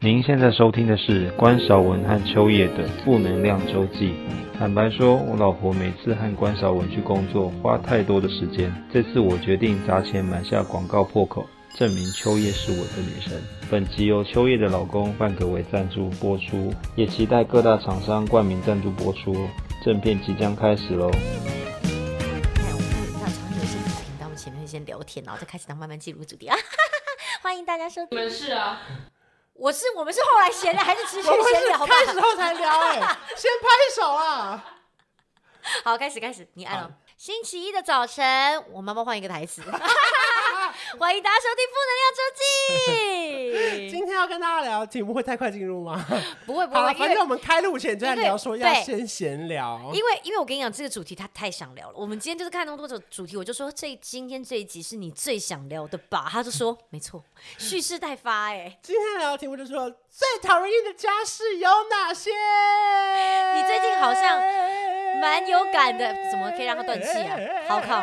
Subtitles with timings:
[0.00, 4.14] 您现在收听的是关少文和秋叶的负能量周记。
[4.56, 13.42] 坦白说，我老婆每次和关少文去工作花太多的时间，这次我决定砸钱买下广告破口，证明秋叶是我的女神。
[13.68, 19.48] 本集由秋叶的老公范可为赞助播出，也期待各大厂商冠名赞助播出。
[19.84, 21.06] 正片即将开始喽！
[21.06, 21.18] 我们
[23.18, 26.56] 看，常有些频道，我们前面会先聊天，然后再开始当慢慢进入主题啊！
[27.42, 28.16] 欢迎大家收听。
[28.16, 28.80] 你们是啊。
[29.58, 31.84] 我是我们是后来闲聊还是持续闲聊？
[31.84, 34.64] 开始后才聊 哎、欸，先拍手啊！
[35.84, 36.88] 好，开始开始，你按了。
[37.16, 39.60] 星期一的早晨，我妈妈换一个台词。
[40.98, 42.42] 欢迎大家收听《负能量周记》。
[43.90, 46.04] 今天要跟大家聊的题目会太快进入吗？
[46.46, 49.80] 不 会不会，反正我们开录前就在聊，说要先闲聊。
[49.92, 51.94] 因为因为我跟你讲，这个主题他太想聊了。
[51.96, 56.28] 我们今天就是看那么多种主题，我就说这今天这一集是你最想聊的吧？
[56.30, 57.22] 他就说没错，
[57.58, 58.50] 蓄势待发。
[58.50, 62.30] 哎，今天聊的题目就是说最讨人厌的家事有哪些？
[63.56, 64.40] 你最近好像
[65.20, 67.36] 蛮有感的，怎么可以让他断气啊？
[67.68, 68.02] 好靠！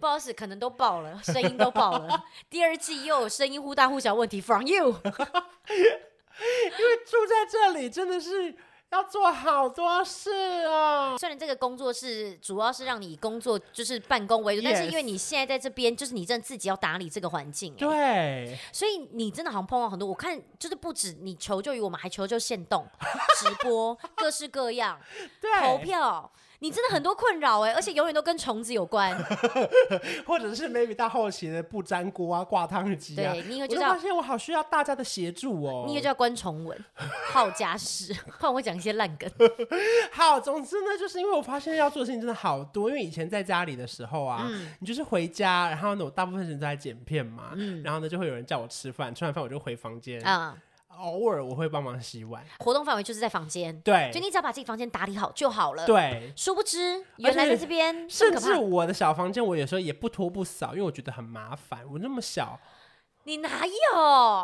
[0.00, 2.24] 不好意思，可能都爆了， 声音都爆了。
[2.48, 4.96] 第二季又有声音忽大忽小问题，from you。
[4.98, 8.54] 因为住在这里真的是
[8.90, 11.18] 要做好多事啊。
[11.18, 17.74] 虽然这个工作是主要是让你工作就是办公为主但是因为你现在在这边，就是你真的自己要打理这个环境。
[17.74, 20.08] 对，所以你真的好像碰到很多。
[20.08, 22.86] 我看就是不止你求救于我们，还求救限动、
[23.38, 24.98] 直播，各式各样，
[25.42, 26.32] 对投票。
[26.60, 29.16] 你真的很多困扰哎，而且永远都跟虫子有关，
[30.26, 33.32] 或者是 maybe 到后期的不粘锅啊、挂汤机啊。
[33.32, 35.84] 对，你以为就发现我好需要大家的协助哦。
[35.86, 36.84] 你以为叫关崇文，
[37.32, 39.30] 好家事，换我会讲一些烂梗。
[40.12, 50.54] 好，总之呢，就是因为我发现要做的事情真的好多，因为以前在家里的时候啊，嗯、你就是回家，然后呢，我大部分时间都在剪片嘛，嗯、然后呢，就会有人叫我吃饭，吃完饭我就回房间啊。
[50.54, 50.60] 嗯
[50.98, 55.86] 偶尔我会帮忙洗碗，活动范围就是在房间，对，就你只要把自己房间打理好就好了。
[55.86, 61.80] 对，殊不知原来在这边，甚至我的小房间，我有时候也不拖不扫，因为我觉得很麻烦。
[61.90, 62.60] 我那么小，
[63.24, 63.98] 你哪有？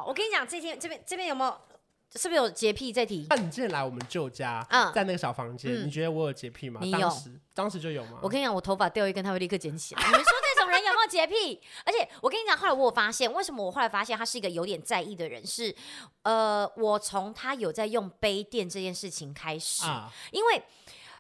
[0.07, 1.61] 我跟你讲，这天这边这边有没有？
[2.15, 3.27] 是不是有洁癖在提？
[3.29, 6.81] 那你之前来我们舅家，嗯，在那个小房间，嗯、你觉得我有洁癖吗？
[6.83, 8.21] 你有，当时，当时就有吗？
[8.23, 10.03] 我跟你讲，我头发掉一根，他会立刻捡起来。
[11.07, 11.61] 有洁癖？
[11.85, 15.47] 而且我跟你讲，后来我有发现，为什么我后来发现他是一个有点在意的人？
[15.47, 15.75] 是，
[16.23, 20.63] 呃，我从他有在用杯垫这件事情开始，啊、因为。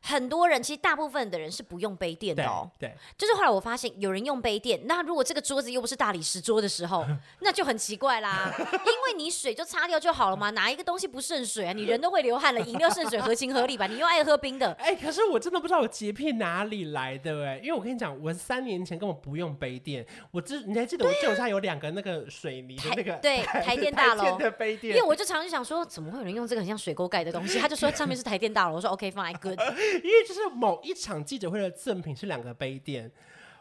[0.07, 7.05] 很多人其实大部分的人是不用杯垫的哦，对，对，就是后来我发现有人用杯垫，那如果这个桌子又不是大理石桌的时候，
[7.41, 11.73] 那就很奇怪啦， 因为你水就擦掉就好了嘛，哪一个东西不渗水啊？
[11.73, 13.89] 你人都会流汗了，饮料渗水合情合理吧？
[13.89, 27.59] 你又爱喝冰的，哎、欸，可是我真的不知道我洁癖哪里来的哎、欸，因为我跟你讲，我三年前根本不用杯垫，我知你还记得我旧家有两个那个水泥的那个对台电大楼的杯垫，因为我就常常想说，怎么会有人用这个很像水沟盖的东西？
[27.59, 29.59] 他就说上面是台电大楼，我说 OK fine good。
[29.97, 33.11] 因为就是某一场记者会的赠品是两个杯垫。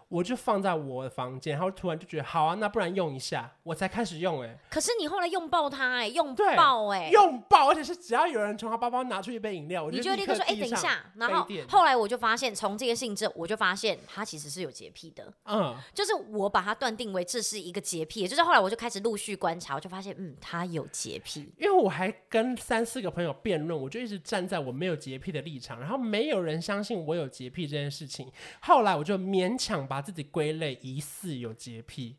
[0.08, 4.60] 我就放在我的房间，然后突然就觉得好啊，那不然用一下，我才开始用哎、欸。
[4.70, 11.06] 可是你后来用爆它哎、欸，用爆哎、欸，用爆，而且是只要有人从他包包拿出一杯饮料，我就你就立刻说哎、欸，等一下。
[11.16, 15.34] 然后后来我就发现，从这个性质，我就发现他其实是有洁癖的。
[15.46, 21.52] 嗯，就是我把他断定为这是一个洁癖，就是后来我就开始陆续观察，我就发现嗯，他有洁癖。
[21.58, 28.32] 因为我还跟三四个朋友辩论，我就一直站在我没有洁癖的立场，然后没有人相信我有洁癖这件事情。
[28.62, 30.78] 后来我就勉强把自己归类。
[30.82, 32.16] 疑似有洁癖，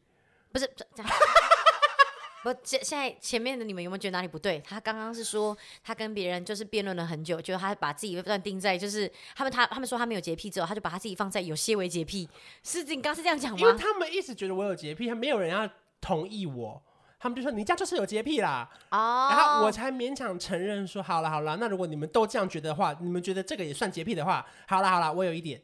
[0.52, 1.12] 不是这样。
[2.42, 4.60] 不，现现在前面的你们有没有觉得哪里不对？
[4.60, 12.28] 他刚刚是说他跟别人就是辩论了很久，就他把自己断定在就是他们他他们说他没有洁癖之后，他就把他自己放在有些为洁癖。
[12.62, 13.58] 是你刚刚是这样讲吗？
[13.58, 15.68] 因为他们一直觉得我有洁癖，他没有人要
[16.00, 16.80] 同意我，
[17.18, 18.70] 他们就说你这样就是有洁癖啦。
[18.90, 25.60] 哦，然后我才勉强承认说好了好了，那如果你们都这样觉得的话，你们觉得这个也算洁癖的话，好了好了，我有一点。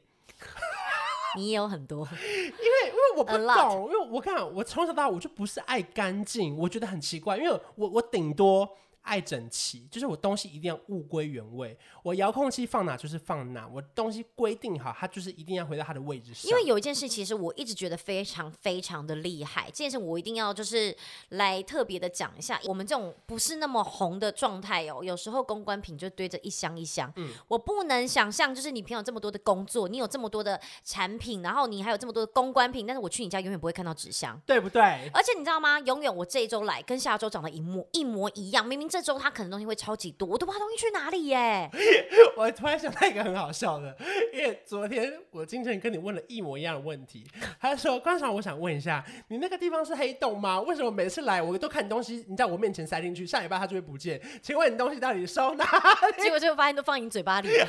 [1.37, 8.69] 你也有很多，因为因为我不懂，lot 因为我看我从小到大我就不是爱干净，我觉得很奇怪，因为我我顶多。
[9.02, 11.76] 爱整齐，就是我东西一定要物归原位。
[12.02, 16.49] 我遥控器放哪就是放哪，我东西规定好，它就是一定要回到它的位置上。
[16.49, 20.96] 因为有一件事，其实我一直觉得非常非常的厉害，这件事我一定要就是
[21.31, 22.60] 来特别的讲一下。
[22.64, 27.12] 我们这种不是那么红的状态哦，有时候公关品就堆着一箱一箱。
[27.16, 35.10] 嗯，我不能想象，就是你平常有这么多的工作，你有这么多的产品，然后你还有这么多的公关品，但是我去你家永远不会看到纸箱，对不对？
[35.12, 35.81] 而且你知道吗？
[35.81, 38.92] 永远我这一周来跟下周长得一模一模一样，明明。
[38.93, 41.67] 这周他可能东西会超级多，我都不知道东西去哪里耶。
[42.37, 43.97] 我突然想到一个很好笑的，
[44.35, 47.27] 因为昨天我经纪人跟你问了一模一样的问题，
[47.59, 50.61] 他说：“关韶，我想问一下，你那个地方是黑洞吗？
[50.61, 54.21] 为什么每次来我都看你东西，你在我面前塞进去，下礼拜它就会不见？
[54.43, 57.67] 请问你东西到底收哪里？” 结果最后发现都放你嘴巴里了，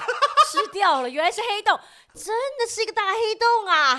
[0.52, 1.80] 吃掉了，原来是黑洞，
[2.14, 3.96] 真的是一个大黑洞啊！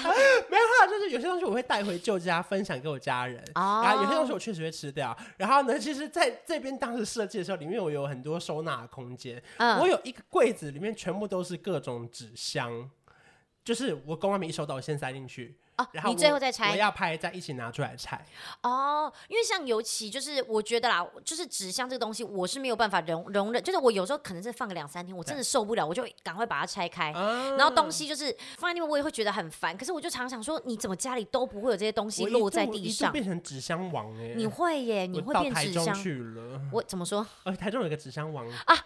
[0.51, 5.17] 没有哈，就是有些东西我会带回旧家分享给我家人啊，然后有些东西我确实会吃掉。
[5.39, 12.91] 然后呢，其实在这边当时设计的时候，里面我有很多收纳空间，嗯、我有一个柜子，里面全部都是各种纸箱，
[13.65, 15.57] 就是我公外面一收到，我先塞进去。
[15.77, 18.25] 哦，然后你最后再拆，我要拍再一起拿出来拆。
[18.63, 27.11] 哦，因为像尤其就是我觉得啦，就是纸箱这个东西，我是没有办法容容忍，就是我有时候可能是放个两三天，我真的受不了，我就赶快把它拆开。
[27.13, 28.27] 然后东西就是
[28.57, 29.77] 放在那边，我也会觉得很烦。
[29.77, 33.11] 可是我就常想说，你怎么家里都不会有这些东西落在地上？
[33.11, 34.35] 变成纸箱王哎！
[34.37, 35.07] 你会耶？
[35.07, 35.87] 你会变纸箱？
[35.89, 36.61] 我去了。
[36.73, 37.27] 我怎么说？
[37.43, 38.77] 呃，台中有个纸箱王啊。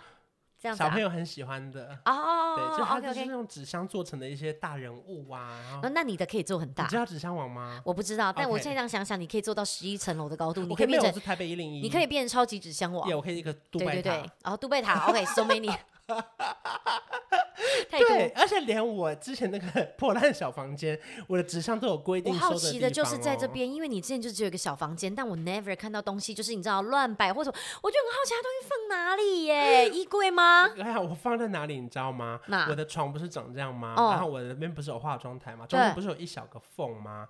[0.60, 5.80] 这样小朋友很喜欢的哦，对，就它就是用纸箱做成的一些大人物啊。
[5.94, 7.80] 那你的可以做很大，你知道纸箱王吗？
[7.84, 13.06] 我不知道，但我现在这样想想，你可以做到十一层楼的高度，你可以变成台北一零一，你可以变成超级纸箱王。
[13.06, 14.10] 对，我可以一个杜拜塔，
[14.42, 15.72] 然后杜拜塔，OK，so many。
[17.90, 27.50] 对，而且连我之前那个 破烂小房间，我的纸箱都有规定好奇的就是在这边，因为你之前就只有一个小房间，但我 never 看到东西，就是你知道乱摆或者
[27.82, 29.88] 我就很好奇，它东西放哪里耶？
[29.90, 30.66] 衣柜吗？
[30.80, 32.40] 哎呀，我放在哪里你知道吗？
[32.68, 33.94] 我的床不是长这样吗？
[33.96, 35.66] 哦、然后我的那边不是有化妆台吗？
[35.66, 37.28] 中间不是有一小个缝吗？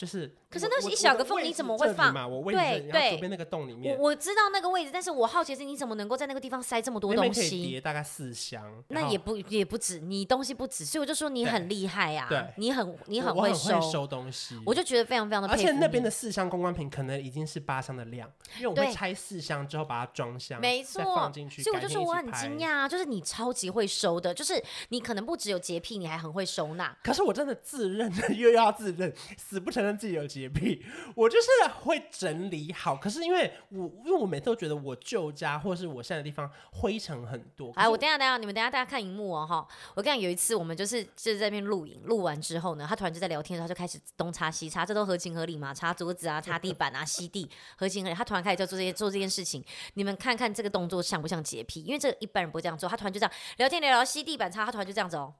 [0.00, 2.10] 就是，可是那是一小个缝，你怎么会放？
[2.46, 3.94] 对对，左边那个洞里面。
[3.98, 7.68] 我我知道那个位置，但是我好奇是你怎么能够在那个地方塞这么多东西？
[7.68, 12.26] 叠大概四箱，那也不也不止，你东西不止，所以我就说你很厉害啊！
[12.30, 15.48] 对，你很你很会收收东西，我就觉得非常非常的。
[15.50, 18.26] 而且那边的四箱公关品可能已经是八箱的量，
[18.56, 21.62] 因为我会拆四箱之后把它装箱，没错，放进去。
[21.62, 26.96] 所以我就说我很惊讶，就是你超级会收的，就是你可能不只有洁癖，你还很会收纳。
[27.04, 30.84] 可是我真的自认又要自认，死不承认自己有洁癖。
[31.14, 31.48] 我就是
[31.82, 37.72] 会整理好，可是因为我因为我每次都觉得我旧家或者是我现在的地方灰尘很多。
[37.74, 39.66] 哎，我等下等下，你们等下大家看荧幕哦哈！
[39.94, 45.72] 我跟你讲，有一次我们就是就是在那边录影，录完之后呢，他突然就在聊天的时候，他就开始东擦西擦，这都合情合理嘛？
[45.72, 48.14] 擦桌子啊， 擦地板啊，吸地，合情合理。
[48.14, 49.64] 他突然开始就做这些做这件事情，
[49.94, 51.82] 你们看看这个动作像不像洁癖？
[51.82, 55.34] 因为这个一般人不会这样做，他突然就这样聊天聊聊吸地板擦，他突然就这样子哦。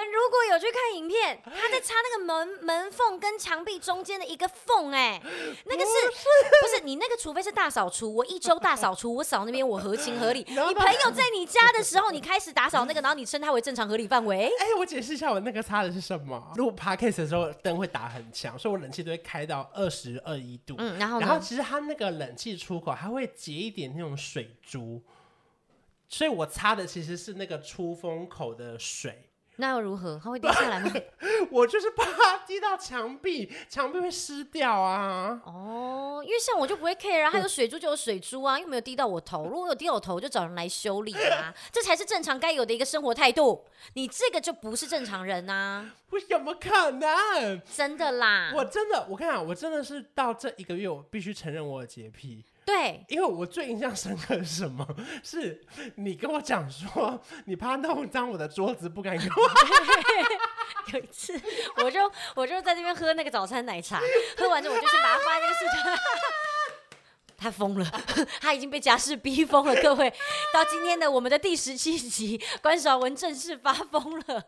[0.00, 5.22] 们如果有去看影片，他在擦那个门门缝跟墙壁中间的一个缝，哎，
[5.66, 7.20] 那个是不是你那个？
[7.20, 10.40] 除非是大扫除，我一周大扫除，我扫那边我合情合理。
[10.48, 14.46] 你朋友在你家的时候， 你开始打扫那个，然后你称它为正常合理范围。
[14.58, 16.50] 哎，我解释一下，我那个擦的是什么？
[16.56, 20.76] 录 podcast 的时候灯会打很强，所以我冷气都会开到二十二一度。
[20.78, 25.02] 嗯，然后然后其实它那个冷气出口还会结一点那种水珠，
[26.08, 29.29] 所以我擦的其实是那个出风口的水。
[29.60, 30.20] 那又如何？
[30.22, 30.92] 它会掉下来吗？
[31.52, 35.40] 我就是怕它滴到墙壁，墙壁会湿掉啊。
[35.44, 39.46] 哦，因为像我就不会 care 啊，它有水珠就有水珠啊，又没有滴到我头。
[39.46, 43.64] 如果有滴到我头，我就找人来修理啊，这才是正常该有的一个生活态度。
[43.94, 45.90] 你这个就不是正常人啊！
[46.10, 47.62] 我怎么可能？
[47.72, 48.52] 真的啦！
[48.54, 52.44] 我真的，我跟你讲，我真的是到这一个月，我必须承认我有洁癖。
[52.70, 54.86] 对，因为我最印象深刻是什么？
[55.24, 55.60] 是
[55.96, 59.26] 你跟我讲说，你怕弄脏我的桌子，不敢用。
[60.94, 61.40] 有一次，
[61.76, 62.00] 我就
[62.36, 64.00] 我就在这边喝那个早餐奶茶，
[64.38, 66.00] 喝完之后我就去把它放在那个视角。
[67.36, 67.84] 他疯了，
[68.40, 69.74] 他已经被家事逼疯了。
[69.82, 70.12] 各位，
[70.52, 74.44] 到今天的我们的第十七集，关韶文正式发疯了。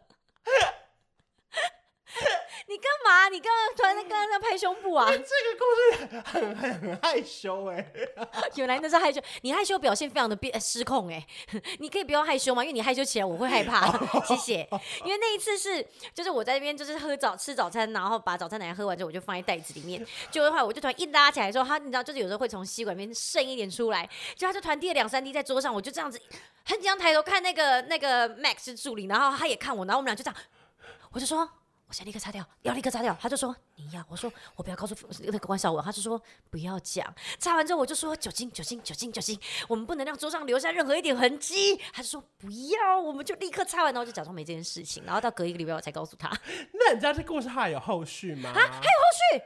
[2.68, 3.28] 你干嘛？
[3.28, 5.06] 你刚刚突然在刚刚在拍胸部啊？
[5.10, 5.24] 这个
[5.58, 5.64] 故
[5.96, 8.08] 事很很很害羞哎、欸。
[8.56, 11.62] 原来那是害羞，你害羞表现非常的变失控哎、欸。
[11.80, 12.62] 你可以不要害羞吗？
[12.62, 13.86] 因为你害羞起来我会害怕。
[14.24, 14.68] 谢谢。
[15.04, 20.04] 因为那一次是，就是我在那边就是喝早吃早餐，然后把早餐奶喝完之后，我就放在袋子里面。
[20.30, 26.20] 就的话，我就突然一拉起来之后，他你知道，就是有时候会从吸管里面渗一点出来，就他就突然滴了两三滴在桌上，我就这样子
[26.64, 30.40] 很紧张抬头看那个那个 Max 助理，然后他也看我，然后我们俩就这样，
[31.12, 31.48] 我就说。
[31.92, 33.14] 我先立刻擦掉，要立刻擦掉。
[33.20, 35.84] 他就说你要，我说我不要告诉那个关少文。
[35.84, 36.18] 他就说
[36.48, 37.14] 不要讲。
[37.38, 41.78] 擦完之后我就说酒精，酒精，酒精，酒精，我们不能让桌上留下任何一点痕迹。
[41.92, 45.04] 他就说不要，我们就立刻擦完，然后就假装没这件事情。
[45.04, 46.30] 然后到隔一个礼拜我才告诉他。
[46.72, 48.48] 那你知道这故事还有后续吗？
[48.48, 48.78] 啊，还有后
[49.34, 49.42] 续？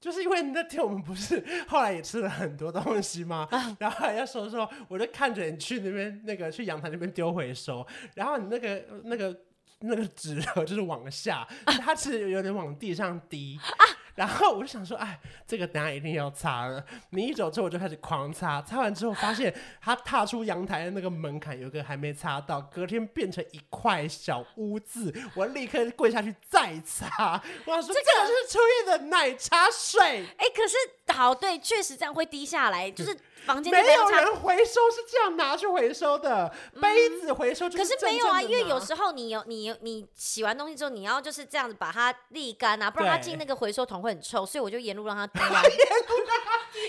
[0.00, 3.46] 就是因为那天我们不是后来也吃了很多东西吗？
[3.50, 9.38] 啊、然后还要收收，我就看着你去那边那个去阳台那边丢回收，然后你那个那个。
[9.82, 13.58] 那个纸盒就是往下，它其实有点往地上滴。
[13.62, 16.84] 啊然后我就想说，哎，这个等下一定要擦了。
[17.10, 18.60] 你一走之后，我就开始狂擦。
[18.62, 25.12] 擦完之后，发现他踏出阳台的那个门槛有个还没擦到，隔天变成一块小污渍。
[25.34, 27.42] 我立刻跪下去再擦。
[27.64, 30.26] 我想说，这个就是初夜的奶茶水。
[30.36, 30.76] 哎，可是
[31.12, 33.16] 好，对，确实这样会滴下来，就是。
[33.44, 37.68] 房间没有人回收是这样拿去回收的，嗯、杯子回收。
[37.68, 45.40] 可是没有啊，因为有时候你有你你洗完东西之后，你要就是这样子把它沥干啊，不然它进那个回收桶会很臭，所以我就沿路让它 滴。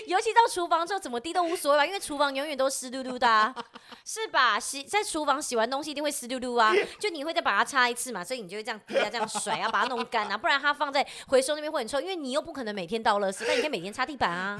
[0.06, 3.54] 尤其到厨房之后，怎么滴都无所谓吧，因为厨房永远都湿漉漉的，啊，
[4.04, 4.58] 是吧？
[4.58, 14.58] 洗在厨房洗完东西一定会湿漉漉啊， 就你会再把它擦一次嘛，所以你就会这样滴啊，这样甩啊，把它弄干啊，不然它放在回收那边会很臭，因为你又不可能每天倒垃圾，但你可以每天擦地板啊，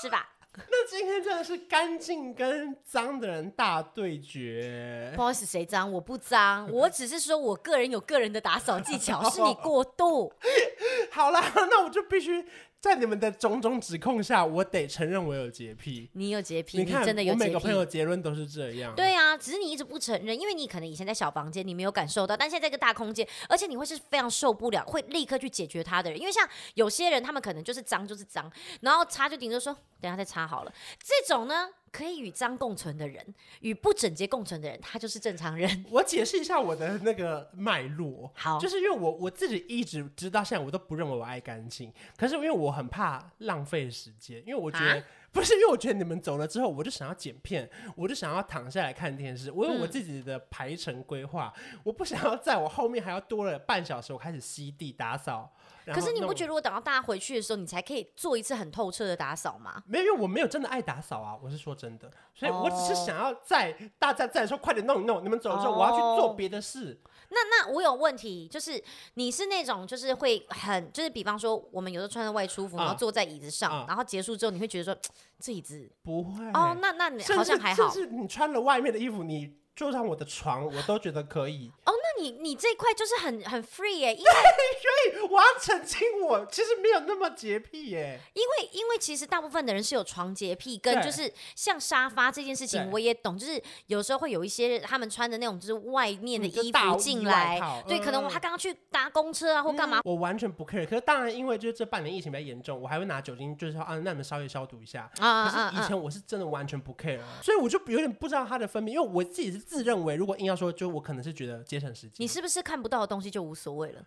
[0.00, 0.28] 是吧？
[0.70, 5.10] 那今天真的是干净跟脏的人大对决。
[5.16, 5.90] 不好意思，谁脏？
[5.90, 10.32] 我不脏，我只是说我个人有个人的打扫技巧，是你过度。
[11.10, 12.44] 好啦，那我就必须。
[12.82, 16.10] 在你们的种种指控下，我得承认我有洁癖。
[16.14, 17.44] 你有洁癖，你真的有洁癖。
[17.44, 18.92] 我每个朋友结论都是这样。
[18.96, 26.18] 对啊，只是你一直不承认，因为你可能以前在小房间你没有感受到，但现在在个大空间，而且你会是非常受不了，会立刻去解决它的人。
[26.18, 30.74] 因为像有些人，他们可能就是脏就是脏，然后擦就顶着说等下再擦好了。
[30.98, 31.68] 这种呢？
[31.92, 33.22] 可以与脏共存的人，
[33.60, 35.68] 与不整洁共存的人，他就是正常人。
[35.90, 55.52] 我解释一下我的那个脉络，好，就是因为我我自己一直直到现在我都不认为我爱干净，可是因为我很怕浪费时间，因为我觉得、啊、不是因为我觉得你们走了之后，我就想要剪片，我就想要躺下来看电视，我有我自己的排程规划，嗯、我不想要在我后面还要多了半小时，我开始吸地打扫。
[55.86, 59.82] 可是你不觉得，我等到大家回去的时候，你才可以做一次很透彻的打扫吗？
[59.86, 66.98] 没有，因为我没有真的爱打扫啊，我是说真的，所以我只是想要在大家在的时候快点弄一弄，你们走了之后，我要去做别的事。
[67.02, 68.82] 哦、那那我有问题，就是
[69.14, 74.96] 你是那种就是会很就是，比方说我们有时候穿着外出服，然后坐在椅子上，啊、然后结束之后，你会觉得说
[75.40, 79.61] 这椅子不会哦，那那你好像还好，就是你穿了外面的衣服，你。
[79.74, 81.72] 坐上我的床，我都觉得可以。
[81.84, 88.20] 哦，那你你这块就是很很 free 耶，因为所以我要澄清，我其实没有那么洁癖耶。
[88.34, 100.84] 因为因为其实大部分的人是有床洁癖，跟就是像沙发这件事情，我也懂，就是有时候会有一些他们穿的那种就是外面的衣服进来，对，可能他刚刚去搭公车啊或干嘛，我完全不 care。
[100.84, 105.48] 可是当然，因为就是这半年疫情比较严重，我还会拿酒精，就是说啊，那你们稍微消毒一下啊。
[105.48, 109.61] 可是以前我是真的完全不 care，所以我就有点不知道它的分别，因为我自己是。
[109.62, 112.14] 自认为，如果硬要说，就我可能是觉得节省时间。
[112.18, 114.02] 你是不是看不到的东西就无所谓了？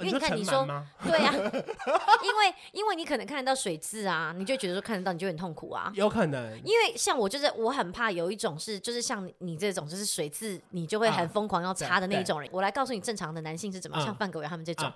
[0.00, 0.64] 因为你看，你说
[1.02, 5.90] 对啊， 因为因为你可能看得到水渍啊，你就觉得说看得到你就很痛苦啊。
[5.92, 12.48] 有可能，因为像我就是我很怕有一种是就是像你这种就是水渍你就会很疯狂要擦的那一种人。
[12.52, 14.88] 我来告诉你，正常的男性是怎么像范狗他们这种，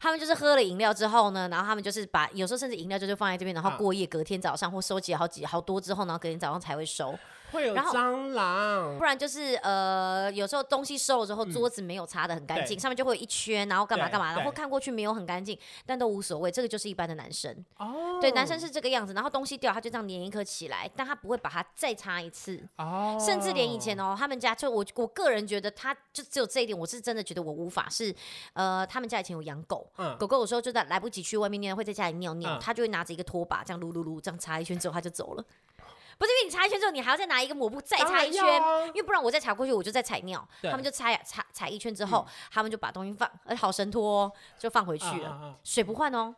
[0.00, 7.16] 他们就是喝了饮料之后呢，然后他们就是把有时候甚至饮料就是放在这边，然后过夜，隔天早上或收集好几好多之后，然后隔天早上才会收。
[7.50, 17.64] 会有蟑螂，不然就是呃，有时候东西收了之后，桌子没有擦的很干净，嗯、上面就会有一圈，然后干嘛干嘛，然后看过去没有很干净，但都无所谓，这个就是一般的男生。
[17.78, 22.62] 哦，对，男生是这个样子，然后东西掉，他就这样粘一颗起来，但他不会把它再擦一次。
[22.76, 28.14] 哦，甚至连以前哦，他们家就我我个人觉得，他就只有这一点，我是真的觉得我无法是，
[28.52, 35.44] 呃，他们家以前有养狗，嗯、狗狗有时候就在来不及去外面尿，会在家里尿尿，嗯、他就会拿着一个拖把这样撸撸撸，这样擦一圈之后他就走了。
[36.18, 40.46] 不是因为你擦一圈之后，你还要再拿一个抹布再擦一圈，啊、因为不然我再擦过去我就再踩尿。
[40.62, 45.28] 他们就擦呀擦踩一圈之后，嗯、他们就把东西放，呃好神拖、哦，就放回去了。
[45.28, 46.34] 啊啊啊水不换哦，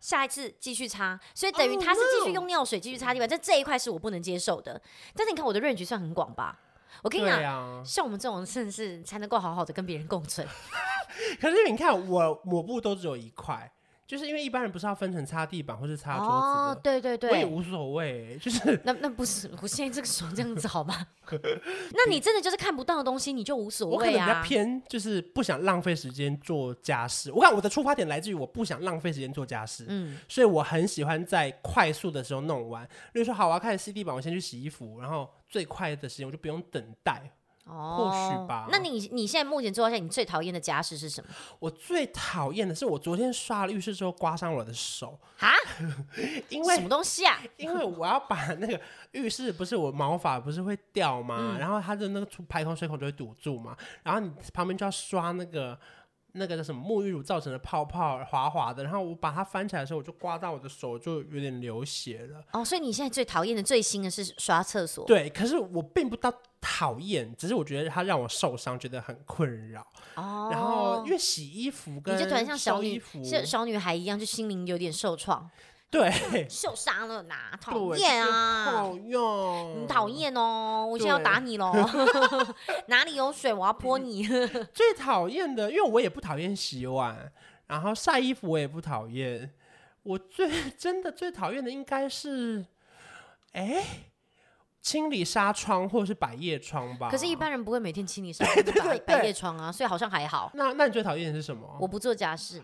[0.00, 3.26] 下一次继续擦，所以等于他是继续用尿水继续擦地板。
[3.26, 4.80] 这、哦、这一块是我不能接受的。
[5.16, 6.58] 但是你看我的 range 算很广吧？
[7.02, 10.46] 我跟你讲，啊、像我们这种甚至才能够好好的跟别人共存。
[11.40, 13.72] 可是你看我抹布都只有一块。
[14.12, 20.94] 就是因为一般人不是要分成擦地板或是擦桌子的，哦，对对对，我也无所谓，就是那那不是我现在这个手这样子好吗？
[21.32, 23.96] 那你真的就是看不到的东西，你就无所谓啊。
[23.96, 27.32] 我可能比较偏就是不想浪费时间做家事。
[27.32, 32.84] 我看我的出发点来自于我不想浪费时间做家事，嗯，所以我很喜欢在快速的时候弄完。
[33.14, 37.32] 例如说，好，我要开始吸地板，我先去洗衣服，然后最快的时间我就不用等待。
[37.64, 38.66] 哦，或许吧。
[38.70, 41.30] 那你你现在目前做到现在，你最讨厌的家事是什么？
[41.58, 45.50] 我最讨厌的是我昨天刷了浴室之后刮伤我的手啊！
[46.50, 47.40] 因为什么东西啊？
[47.56, 48.80] 因为我要把 那个
[49.12, 51.54] 浴室不是我毛发不是会掉吗？
[51.54, 53.76] 嗯、然后它的那个出排空水孔就会堵住嘛。
[54.02, 55.78] 然后你旁边就要刷那个
[56.32, 62.42] 那个叫什么沐浴乳造成的泡泡滑滑的，然后我把它翻起来的时候，我就刮到我的手，就有点流血了。
[62.52, 65.04] 哦，所以你现在最讨厌的、最新的是刷厕所？
[65.04, 69.86] 对，可是我并不到讨厌，只是我觉得它让我受伤，觉得很困扰。
[70.14, 75.50] 哦，然后因为洗衣服跟你就突然像小女像小女孩一样，就心灵有点受创。
[75.92, 76.10] 对，
[76.48, 81.70] 受伤了呐，讨厌啊，讨厌，你讨厌哦，我现在要打你喽，
[82.88, 84.26] 哪里有水我要泼你。
[84.72, 87.30] 最讨厌的，因为我也不讨厌洗碗，
[87.66, 89.52] 然后晒衣服我也不讨厌，
[90.02, 92.64] 我最真的最讨厌的应该是，
[93.52, 93.84] 哎，
[94.80, 97.10] 清理纱窗或者是百叶窗吧。
[97.10, 100.50] 可是，一般人不会每天清理纱窗、 百百叶窗啊，所以好像还好。
[100.54, 101.68] 那那你最讨厌的是什么？
[101.78, 102.62] 我不做家事。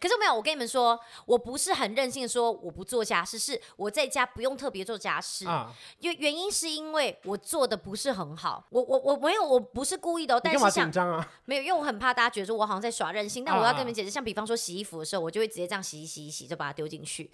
[0.00, 5.46] 可是没有，我跟你们说，我不是很任性的说我不做家事，是我在家不用特别做家事。
[5.46, 11.28] 啊，原原因是因为我做的不是很好，我我我没有，我不是故意的，但是想紧张啊？
[11.44, 13.44] 没有，因为我很怕大家觉得说我好像在耍任性。
[13.44, 17.30] 但我要跟你们解释，像比方说洗衣服的时候，我就会直接这样洗一洗一洗，就把它丢进去。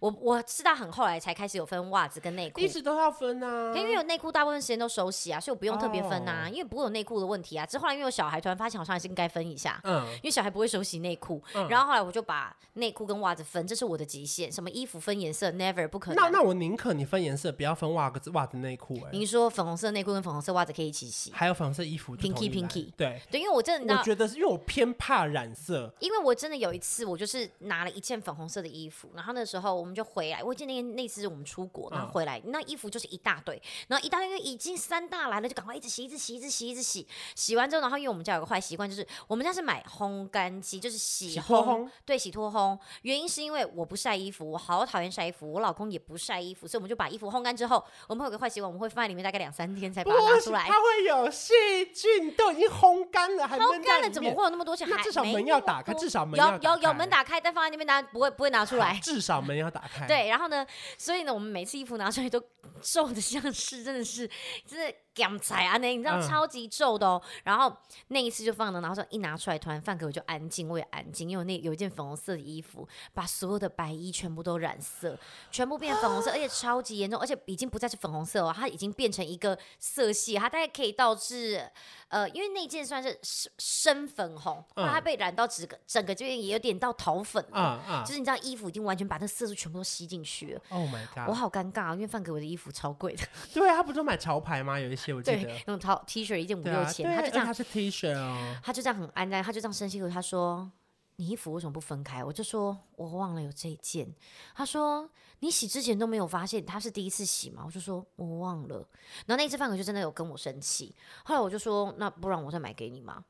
[0.00, 3.74] 我我是到很后来才开始有分袜子跟内裤，一直都要分啊。
[3.74, 7.66] 因为有内裤大部分时间都手洗啊，所以我不用特别分啊，因为不会有内裤的问题啊。
[7.66, 14.50] 之后来因为有小孩，突然发现好像还是应该分一下，嗯，因为小孩不会手洗内裤，然后后来我就把内内裤跟袜子分，这是我的极限。
[14.50, 16.22] 什么衣服分颜色，never 不可能。
[16.22, 18.94] 那那我宁可你分颜色，不要分袜子、袜子内裤。
[19.06, 22.92] 哎，你说粉红色内裤跟粉红色袜子可以一起洗，还有粉红色衣服，pinky pinky。
[22.96, 25.92] 对对，因为我真的，我觉得是因为我偏怕染色。
[25.98, 30.40] 因为我真的有一次，我就是拿了一件粉红色的衣服，然后那时候我们就回来。
[30.44, 37.04] 我记得那那次我们出国，然后回来，那衣服就是一大堆，然后一大堆已经三大来了，就赶快一直洗，一直洗，一直洗，一直洗。
[37.34, 42.78] 洗完之后，然后因为我们家有个坏习惯，就是我们家是买烘干机，就是洗烘烘，对，洗脱烘。
[43.02, 45.50] 原因是因为我不晒衣服，我好讨厌晒衣服。
[45.52, 50.64] 我老公也不晒衣服，所以我们就把衣服烘干之后，我们会有个坏习惯，我们会放在里面大概两三天才把它拿出来。
[50.66, 51.52] 它会有细
[51.94, 54.76] 菌，都已经烘干了，还烘干了怎么会有那么多？
[54.86, 58.98] 那至少门要打开，至少门要有有有门打开，但放在那边拿不会不会拿 出来。
[59.02, 60.06] 至少门要打开。
[60.06, 60.66] 对，然后呢，
[60.98, 62.42] 所以呢，我们每次衣服拿出来都
[62.82, 64.28] 皱的像是真的是
[64.66, 64.94] 真的。
[65.24, 67.22] 你知道超级皱的哦。
[67.24, 67.74] 嗯、然后
[68.08, 75.18] 那一次就放了，然后说一拿出来，突然饭给我就安静，我也安静，因为那有一件粉红色的衣服，把所有的白衣全部都染色，
[75.50, 81.70] 全部变粉红色，而且超级严重，而且已经不再是粉红色哦，它已经变成一个色系，它大概可以导致。
[82.08, 88.04] 呃，因为那件算是深深粉红，那它被染到整个整个这边也有点到桃粉啊啊！
[88.04, 90.60] 就是你知道衣服已经完全把那色素全部都吸进去了。
[90.68, 91.28] Oh my god！
[91.28, 93.24] 我好尴尬啊，因为饭给我的衣服超贵的。
[93.54, 94.78] 对啊，他不就买潮牌吗？
[94.78, 100.70] 有一些我记得那种套 T 恤一件五六千，他就这样，他是 T 恤哦，他就这样很安静，他就这样生气了，他说。
[101.18, 102.22] 你衣服为什么不分开？
[102.22, 104.06] 我就说我忘了有这一件。
[104.54, 107.62] 他说你洗之前都没有发现他是第一次洗吗？
[107.64, 108.86] 我就说我忘了。
[109.24, 110.94] 然后那一次范可就真的有跟我生气。
[111.24, 113.24] 后来我就说那不然我再买给你嘛？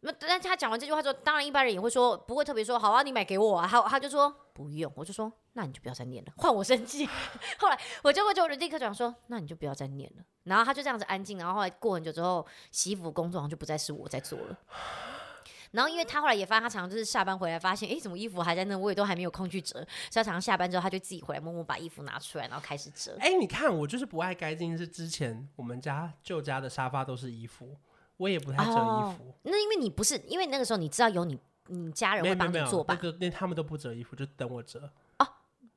[0.00, 3.64] 那但他讲完这句话之后，当然一般人也会说不会特别说好啊，你买给我啊。
[3.64, 4.92] 他他就说不用。
[4.96, 7.08] 我就说那你就不要再念了，换我生气。
[7.60, 10.24] 后来我就会就立刻讲说那你就不要再念了。
[10.50, 11.38] 然后他就这样子安静。
[11.38, 14.58] 然后后来过很久之后，洗衣服工作好像就不再是我在做了。
[15.70, 18.76] 然后，因为他后来也发现，他常常就是下班回来发现，哎，怎么衣服还在那？
[18.76, 19.74] 我也都还没有空去折。
[19.74, 23.16] 所以他常常下班之后，他就自己回来默默把衣服拿出来，然后开始折。
[23.20, 27.76] 哎，你看我就是不爱干净，是之前我们家旧家的沙发都是衣服，
[28.16, 28.78] 我也不太折衣服。
[28.80, 32.92] 哦，那因为你不是，因为那个时候你知道有你，你家人会帮你做吧？
[32.92, 34.90] 那个那他们都不折衣服，就等我折。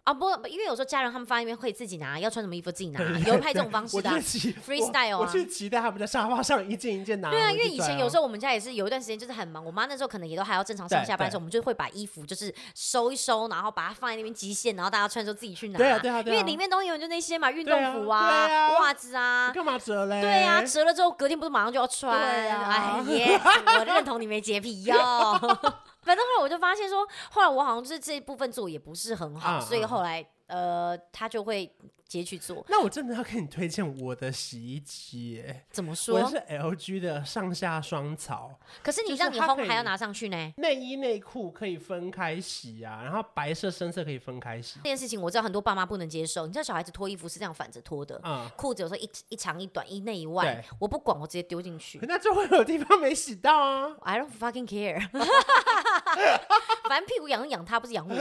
[0.04, 5.20] 啊不，因为有时候家人他们放在那边会自己拿，要穿什么衣服自己拿，有派这种方式的，freestyle 啊。
[5.20, 7.32] 我去期待他们在沙发上一件一件拿。
[7.32, 15.78] 对啊，因为以前有时候我们家也是有一段时间就是很忙，我妈那时候可能也都还要正常上下班的时候，我们就会把衣服就是收一收，然后把它放在那边极限，然后大家穿的时候自己去拿。
[15.78, 19.52] 对啊对啊，因为里面东西有就那些嘛，运动服啊、袜子啊。
[19.56, 20.20] 干嘛折嘞？
[20.20, 22.20] 对啊，折了之后隔天不是马上就要穿？
[22.20, 23.40] 哎耶，
[23.80, 24.94] 我认同你没洁癖哟。
[26.04, 30.26] 反正后来我就发现说，后来我好像就是这一部分做也不是很好，所以后来。
[30.46, 32.66] 呃，他就会直接去做。
[32.70, 35.66] 那我真的要给你推荐我的洗衣机耶？
[35.72, 36.20] 怎么说？
[36.20, 38.58] 我是 LG 的上下双槽。
[38.82, 40.54] 可是你让你烘还要拿上去呢？
[40.58, 44.80] 内衣内裤可以分开洗啊，然后白色深色可以分开洗。
[44.84, 46.46] 这件事情我知道很多爸妈不能接受。
[46.46, 50.44] 你知道小孩子脱衣服是这样反着脱的，嗯，裤子有时候一一长一短，一内一外。
[50.44, 52.00] 对我不管，我直接丢进去。
[52.04, 53.96] 那就会有地方没洗到啊。
[54.02, 55.10] I don't fucking care。
[56.90, 58.16] 反正屁股痒就痒，他不是痒我。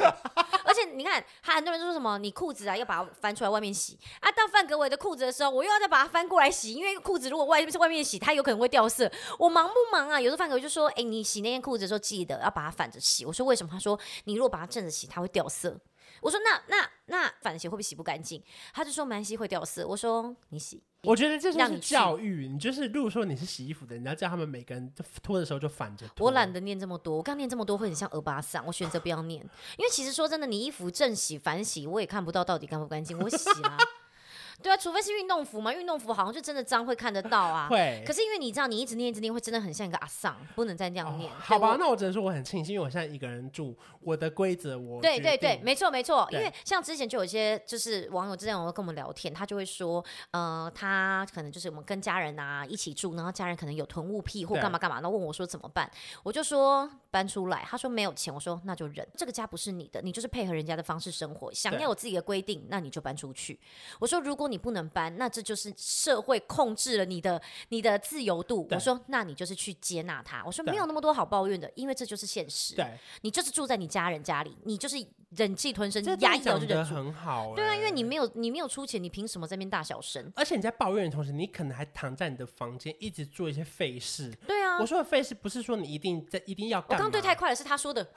[0.64, 3.81] 而且你看，还很多人说什么，你裤子啊要把它翻出来外面洗
[4.20, 4.30] 啊。
[4.32, 9.10] 到范格伟的裤子的时候，我又要再把它翻过来洗，因为裤子如果外外面洗，它有可能会掉色。
[9.38, 10.20] 我忙不忙啊？
[10.20, 15.78] 有时候范格伟就说：“哎、你洗那件裤子的时候记得要把它反着洗。”我说：“为什么？”他说：“你如果把它正着洗，它会掉色。”
[16.20, 18.42] 我说那那那反着洗会不会洗不干净？
[18.74, 19.86] 他就说蛮洗会掉色。
[19.86, 20.82] 我说你洗。
[21.04, 26.26] 我觉得这就是教育，你，你就是如果说你是洗衣服的，你要叫他们每个人脱的时候就反着脱。
[26.26, 29.42] 我懒得念这么多，我刚念这么多会很像鹅巴桑，我选择不要念，
[29.76, 33.76] 因为其实说真的，你衣服正洗反洗，我也看不到到底干不干净，我洗啦。
[34.60, 37.68] 对啊，除非是运动服嘛，运动服好像就真的脏会看得到啊。
[37.68, 38.02] 会。
[38.06, 41.30] 可是因为你知道，你一直念一直念，会真的很像一个阿桑，不能再这样念。
[41.30, 45.00] 哦、好吧，那我只能说我很庆幸，因为我现在一个人住，我的规则我。
[45.00, 46.26] 对对对，没错没错。
[46.32, 55.90] 因为像之前就有一些就是网友之前有跟我们聊天，他就会说，呃，他可能就是我们跟家人啊一起住，然后家人可能有囤物癖或干嘛干嘛，然后问我说怎么办，
[56.22, 57.64] 我就说搬出来。
[57.68, 63.58] 他说没有钱，我说那就忍，这个家不是你的，你就是配合人家的方式生活，想要有自己的规定，那你就搬出去。
[63.98, 68.66] 我说如果你不能搬，那这就是社会控制了你的你的自由度。
[68.70, 70.42] 我说，那你就是去接纳他。
[70.44, 72.74] 我说没有那么多好抱怨的，因为这就是现实。
[72.74, 72.86] 对，
[73.22, 74.96] 你就是住在你家人家里，你就是
[75.36, 76.94] 忍气吞声，压抑就忍住。
[76.94, 77.56] 很好、欸。
[77.56, 80.30] 对啊，因为你没有你没有出钱，你凭什么在那边大小声？
[80.36, 84.30] 而且你在抱怨的同时，你可能还躺在你的房间，一直做一些废事。
[84.46, 86.98] 对啊，我说的废事不是说你一定在一定要干。
[86.98, 88.06] 我刚对太快了，是他说的。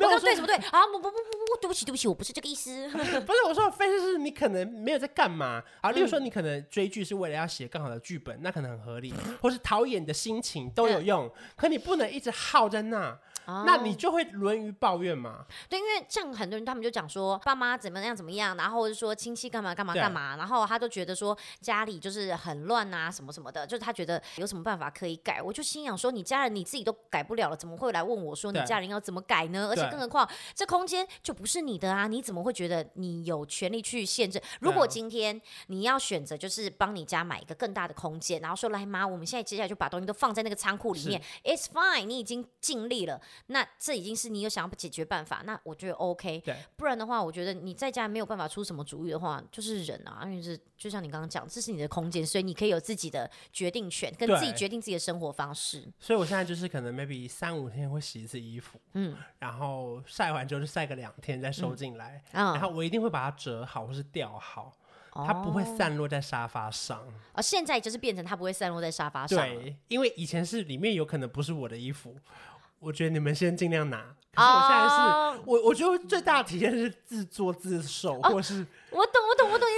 [0.00, 0.86] 我刚对什么对啊？
[0.86, 2.88] 不不不不不，对不起对不起，我不是这个意思。
[2.90, 5.90] 不是我说的废事是你可能没有在干嘛啊。
[5.90, 11.30] 例如说，你可能追剧是为了要写更好的剧本，那可能很合理，或是陶冶你的心情都有用。
[11.56, 13.18] 可你不能一直耗在那。
[13.50, 13.64] Oh.
[13.64, 15.46] 那你就会沦于抱怨嘛？
[15.70, 25.40] 对，因为像很多人，他们就讲说爸妈怎么样怎么样，然后或者说亲戚干嘛干嘛干嘛，然后他都觉得说家里就是很乱啊什么什么的，就是他觉得有什么办法可以改。
[25.40, 29.68] 我就心想说，你家人你自己都改不了了，怎么会来问我说你家人要怎么改呢？
[29.70, 34.38] 而且更何况这空间就不是你的啊，你怎么会觉得你有权利去限制？
[34.60, 43.18] 如果今天你要选择就是帮你家买一个更大的空间，然后说来妈，我们现在接下来就把东西都放在那个仓库里面，It's fine，你已经尽力了。
[43.46, 46.40] 那这已经是你有想要解决办法，那我觉得 OK。
[46.44, 55.86] 对，不然的话，我觉得你在家没有办法出什么主意的话，就是忍啊，因为是就像你刚刚讲，这是你的空间，所以你可以有自己的决定权，跟自己决定自己的生活方式。
[55.98, 64.72] 所以我现在就是可能 maybe 三五天会洗一次衣服，嗯，然后晒完之后就晒个两天再收进来，嗯，然后我一定会把它折好或是吊好，
[65.12, 67.06] 它不会散落在沙发上。
[67.32, 69.38] 哦，现在就是变成它不会散落在沙发上。
[69.38, 72.16] 对，因为以前是里面有可能不是我的衣服。
[72.80, 73.98] 我觉得你们先尽量拿，
[74.32, 78.66] 可是我现在是，我我觉得最大的体验是自作自受，或是。
[78.90, 79.68] 我懂，我懂，我懂，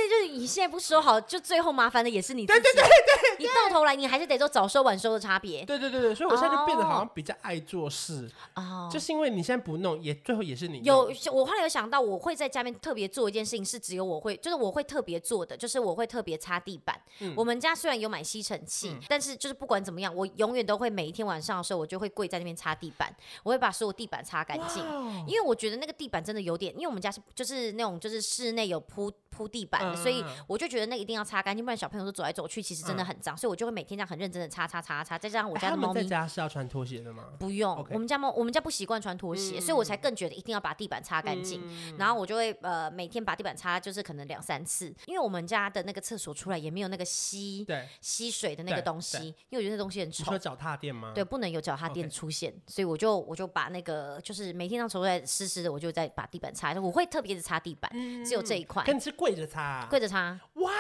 [0.41, 2.61] 你现在不收好，就最后麻烦的也是你自己。
[2.61, 2.89] 对对对
[3.37, 5.67] 对，你到头来你还是得做早收晚收的差别。
[5.67, 8.27] 对对对对，所以我现在就变得好像比较爱做事。
[8.55, 10.81] 哦，就是因为你现在不弄，也最后也是你。
[10.83, 16.99] 有，我后来有想到，我会在家里面特别做一件事情，是只有我会，就是我会特别做的，就是我会特别擦地板。
[17.19, 17.35] 嗯。
[17.37, 24.83] 我们家虽然有买吸尘器，但是就是不管怎么样，我永远都会每一天晚上的时候，我就会跪在那边擦地板，我会把所有地板擦干净，
[25.27, 29.13] 因为我觉得那个地板真的有点，因为我们家是就是那种就是室内有铺。
[29.31, 35.17] 铺地板，嗯，所以我就觉得那一定要擦干净，不然小朋友都走来走去，其实真的很脏，嗯，所以我就会每天这样很认真的擦擦擦擦。
[35.17, 37.29] 再加上我家的猫咪，在家是要穿拖鞋的吗？
[37.39, 41.97] 不用.我们家猫我们家不习惯穿拖鞋，嗯，所以我才更觉得一定要把地板擦干净，嗯。
[41.97, 50.37] 然后我就会呃每天把地板擦，就是可能两三次，因为我们家的那个厕所出来也没有那个吸对吸水的那个东西，因为我觉得那东西很臭。
[50.41, 51.13] 脚踏垫吗？
[51.15, 56.73] 对，不能有脚踏垫出现.所以我就我就把那个就是每天让出来湿湿的，我就再把地板擦。
[56.81, 58.83] 我会特别的擦地板，嗯，只有这一块。
[58.85, 59.87] 跟是跪着擦？
[59.91, 60.20] 跪着擦。
[60.55, 60.71] 哇，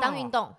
[0.00, 0.54] 当运动，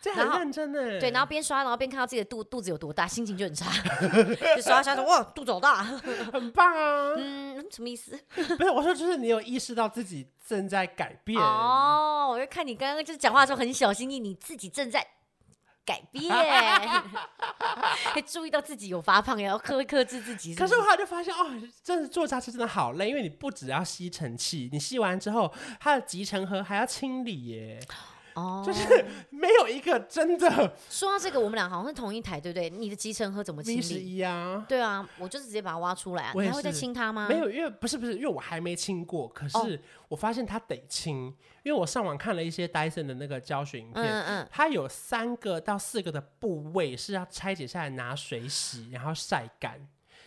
[0.00, 1.00] 这很认真呢。
[1.00, 3.70] 对，然后边刷，然后边看到自己的肚肚子有多大，心情就很差。
[4.56, 5.82] 就刷刷说，哇，肚子好大，
[6.32, 7.14] 很棒啊。
[7.16, 8.18] 嗯，什么意思？
[8.34, 11.40] 不是，我说就是你有意识到自己正在改变。
[11.40, 15.06] 哦，我就看你刚刚就是讲话的时候很小心翼翼，你自己正在
[15.84, 16.32] 改变，
[18.26, 20.54] 注意到自己有发胖，也要克克制自己？
[20.54, 21.46] 可是我后来就发现，哦，
[21.82, 27.80] 真的做家事真的好累，因为你不只要吸尘器，你吸完之后，它的集尘盒还要清理耶。
[28.34, 30.76] 哦，就是没有一个真的。
[30.88, 32.70] 说到这个，我们俩好像是同一台，对不对？
[32.70, 33.82] 你的集成盒怎么清理？
[33.82, 34.64] 十一啊。
[34.68, 36.32] 对啊，我就是直接把它挖出来啊。
[36.34, 37.26] 你还会再清它吗？
[37.28, 39.28] 没有，因为不是不是，因为我还没清过。
[39.28, 41.26] 可是我发现它得清，
[41.62, 49.80] 因为我上网看了一些 Dyson 的那个教学影片，嗯嗯，它有三个到四个的部位是要拆解下来拿水洗，然后晒干。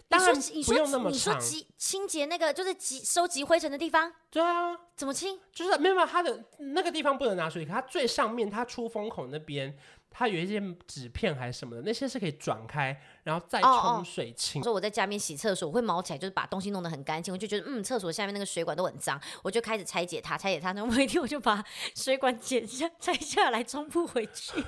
[0.07, 1.11] 当然不用那么长。
[1.11, 4.11] 你说集清洁那个就是集收集灰尘的地方？
[4.29, 5.39] 对啊，怎么清？
[5.51, 9.75] 就是没有，没有它的那个地方不能拿水，可它最上面它出风口那边，
[10.17, 14.63] 它有一些纸片还是什么的，那些是可以转开，然后再冲水清。
[14.63, 20.71] 说、哦哦、我在家里面洗厕所，我会毛起来，就是把东西弄得很干净，我就觉得嗯，厕所下面那个水管都很脏，我就开始拆解它，拆解它。
[20.71, 21.61] 然后每天我就把
[21.93, 24.63] 水管剪下 拆下来装不回去，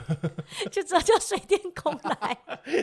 [0.70, 2.38] 就知道叫水电工来。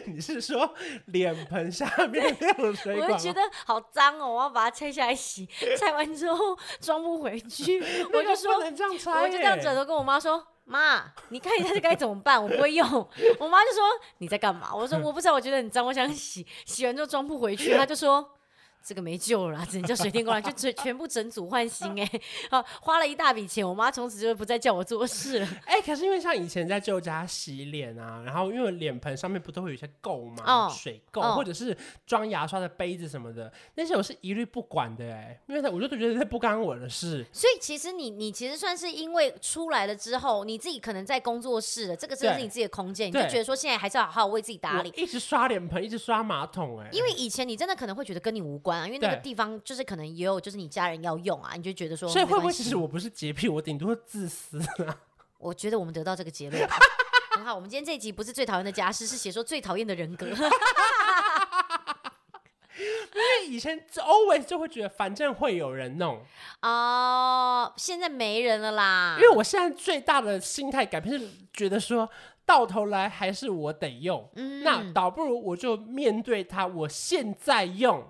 [0.06, 0.74] 你是说
[1.04, 3.10] 脸盆下面那种水管？
[3.10, 5.46] 我就觉得好脏哦，我要把它拆下来洗，
[5.78, 7.78] 拆完之后装不回去，
[8.10, 10.53] 我就说，我就这样转头跟我妈说。
[10.64, 12.42] 妈，你看一下这该怎么办？
[12.42, 12.86] 我不会用。
[13.38, 13.82] 我妈就说，
[14.18, 14.74] 你在干嘛？
[14.74, 17.74] 我说我不知道，我觉得很脏，我想洗，洗完之后装不回去。
[17.74, 18.38] 她就说。
[18.84, 22.10] 这个没救了，只能叫水电工来，就全全部整组换新哎，
[22.50, 25.48] 好花了一大笔钱，我妈从此就不再叫我做事了。
[25.64, 30.44] 哎、欸，可是因为像以前在舅家洗脸啊，然后因为脸盆上面不都会有一些垢嘛？
[30.46, 31.74] 哦、水垢、哦、或者是
[32.06, 37.24] 装牙刷的杯子什么的，那些我是一律不管的哎，因为我就觉得这不干我的事。
[37.32, 48.73] 所以其实你你其实算是因为出来了之后，你自己可能在工作室了这个真的是你自己的空间，你就觉得说现在还是要好好为自己打理，一直刷脸盆，一直刷马桶哎，因为以前你真的可能会觉得跟你无关。
[48.86, 54.98] 因为那个地方就是可能也有，就是你家人要用啊，你就觉得说，所以会不会其实我不是洁癖，我顶多自私啊？
[55.38, 56.68] 我觉得我们得到这个结论
[57.36, 57.54] 很好。
[57.54, 60.26] 我们今天这一集不是最讨厌的家事，是写说最讨厌的人格。
[62.76, 66.20] 因为以前 always 就会觉得反正会有人弄
[66.62, 69.16] 哦，现在没人了啦。
[69.20, 72.08] 因为我现在最大的心态改变是觉得说。
[72.46, 76.66] 到头来还是我得用，嗯、那倒不如我就面对它。
[76.66, 78.06] 我现在用，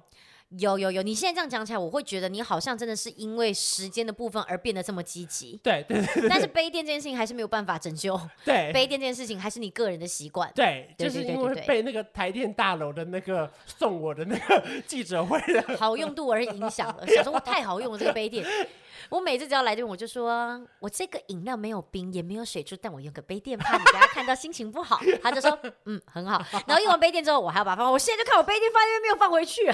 [0.59, 5.59] 有有有，你现在这样讲起来，我会觉得你好像真的是因为时间的部分而变得这么积极。
[5.63, 8.21] 对对，对，对，但是杯垫这件事情还是没有办法拯救。
[8.45, 10.51] 对，杯垫这件事情还是你个人的习惯。
[10.55, 17.07] 对，就是因为被那个台电大楼的那个送我的那个记者会的好用度而影响了。
[17.15, 18.45] 想说我太好用了这个杯垫。
[19.09, 25.01] 我每次只要来这边，我就说我这个饮料没有冰，也没有水珠，但我用个杯垫，怕你大家看到心情不好。
[25.23, 26.43] 他就说，嗯，很好。
[26.67, 29.67] 然后用完杯垫之后，我还要把它放，我现在就看我杯垫放那边没有放回去。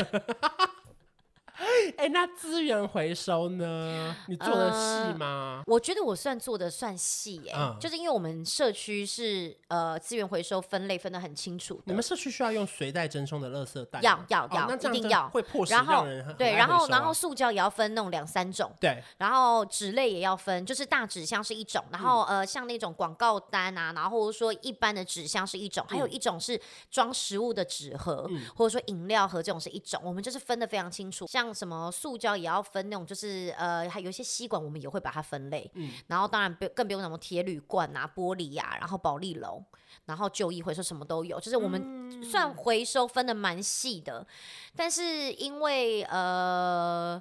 [1.99, 4.17] 哎、欸，那资源回收呢？
[4.29, 5.63] 你做的细吗、呃？
[5.67, 11.81] 我觉得我算做的算细，哎、嗯，就是因为我们社区是呃资源回收分类分的很清楚。
[11.85, 14.01] 你们社区需要用随袋征收的垃圾袋？
[14.01, 15.29] 要要要、哦，一定要。
[15.29, 18.73] 会迫使让人、啊、对，然后然后塑胶也要分那种两三种。
[18.81, 26.59] 对，然后纸类也要分，就是大纸箱是一种，然后、嗯、呃像那种广告单啊，然后或者说一般的纸箱是一种，还有一种是
[26.91, 32.31] 装食物的纸盒、嗯，或者说饮料盒这种是一种，我们就是分的非常清楚，像什么塑胶。
[32.37, 35.71] 也要分那种，就是呃，还有一些吸管，我们也会把它分类。
[35.75, 39.63] 嗯，然后当然不更不用什么铁铝罐啊、玻璃呀、啊，然后保利龙，
[40.07, 41.39] 然后旧衣回收什么都有。
[41.41, 44.27] 就是我们算回收分的蛮细的，
[44.75, 47.21] 但是因为呃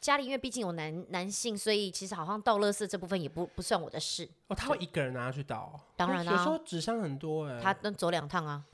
[0.00, 4.28] 家里因为毕竟有男男性，所以其实好像倒垃圾这部分也不不算我的事。
[4.48, 5.80] 哦，他会一个人拿去倒？
[5.96, 8.64] 当然啦、啊，有时候纸箱很多哎、欸，他能走两趟啊。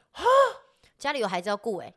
[0.99, 1.95] 家里有孩子要顾哎、欸。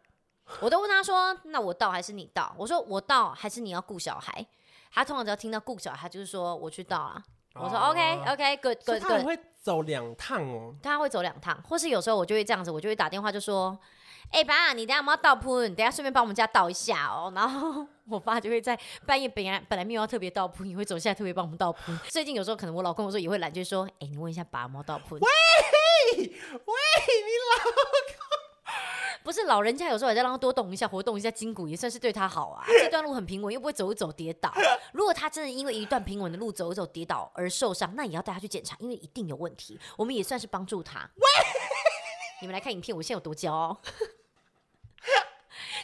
[0.62, 4.46] 我都问他说：“那我倒还是你倒？”我说：“我倒还是你要顾小孩？”
[4.94, 7.22] 他通常只要听到顾小孩，就是说我去倒啊。
[7.56, 10.76] 我说：“OK OK good good good。”他会走两趟哦。
[10.82, 13.78] 他会走两趟，或是有时候我就会这样子，我就会打电话就说
[14.32, 15.62] ：“哎、欸、爸，你等下有没有倒铺？
[15.62, 21.92] 你等下顺便帮我们家倒一下哦。”然后 我爸就会在半夜本来本来没有要特别倒铺，你会走下来特别帮我们倒铺。
[22.10, 25.22] 最近有时候可能我老公有时候也会懒，就说：“哎、欸，你问一下爸有没有倒铺。”喂
[26.18, 28.45] 喂，你老公。
[29.26, 32.64] 不是老人家有时候也在让他多动一下，活动一下筋骨，也算是对他好啊。
[32.80, 34.54] 这段路很平稳，又不会走一走跌倒。
[34.94, 39.80] 如果他真的因为一段平稳的路走一走跌倒而受伤，那也要带他去检查，因为一定有问题。
[39.98, 41.10] 我们也算是帮助他。
[41.16, 41.26] 喂，
[42.40, 43.76] 你们来看影片，我现在有多骄傲。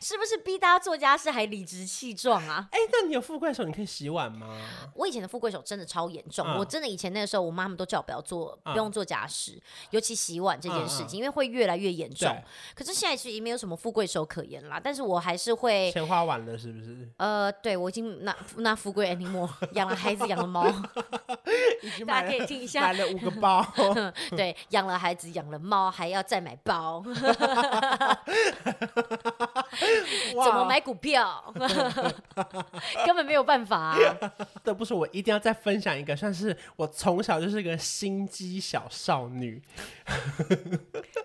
[0.01, 2.67] 是不是逼大家做家事还理直气壮啊？
[2.71, 4.57] 哎、欸，那你有富贵手，你可以洗碗吗？
[4.95, 9.61] 我以前的富贵手真的超严重、嗯，我真的以前那个时候，我妈妈都叫我不要做，嗯、不用做家事，
[9.91, 12.35] 尤其洗碗这件事情，嗯、因为会越来越严重。
[12.75, 17.07] 可是现在其实没有什么富贵手可言啦，但是我还是会钱花完了，是不是？
[17.17, 20.63] 呃，对，我已经拿拿富贵 anymore， 养了孩子，养了猫，
[22.07, 23.63] 大家可以听一下，买了五个包，
[24.35, 27.03] 对，养了孩子，养了猫，还要再买包。
[30.45, 31.53] 怎么买股票？
[33.05, 33.95] 根本没有办法啊！
[34.63, 39.61] 这不是我一定要再分享一个，算是我从小就是个心机小少女。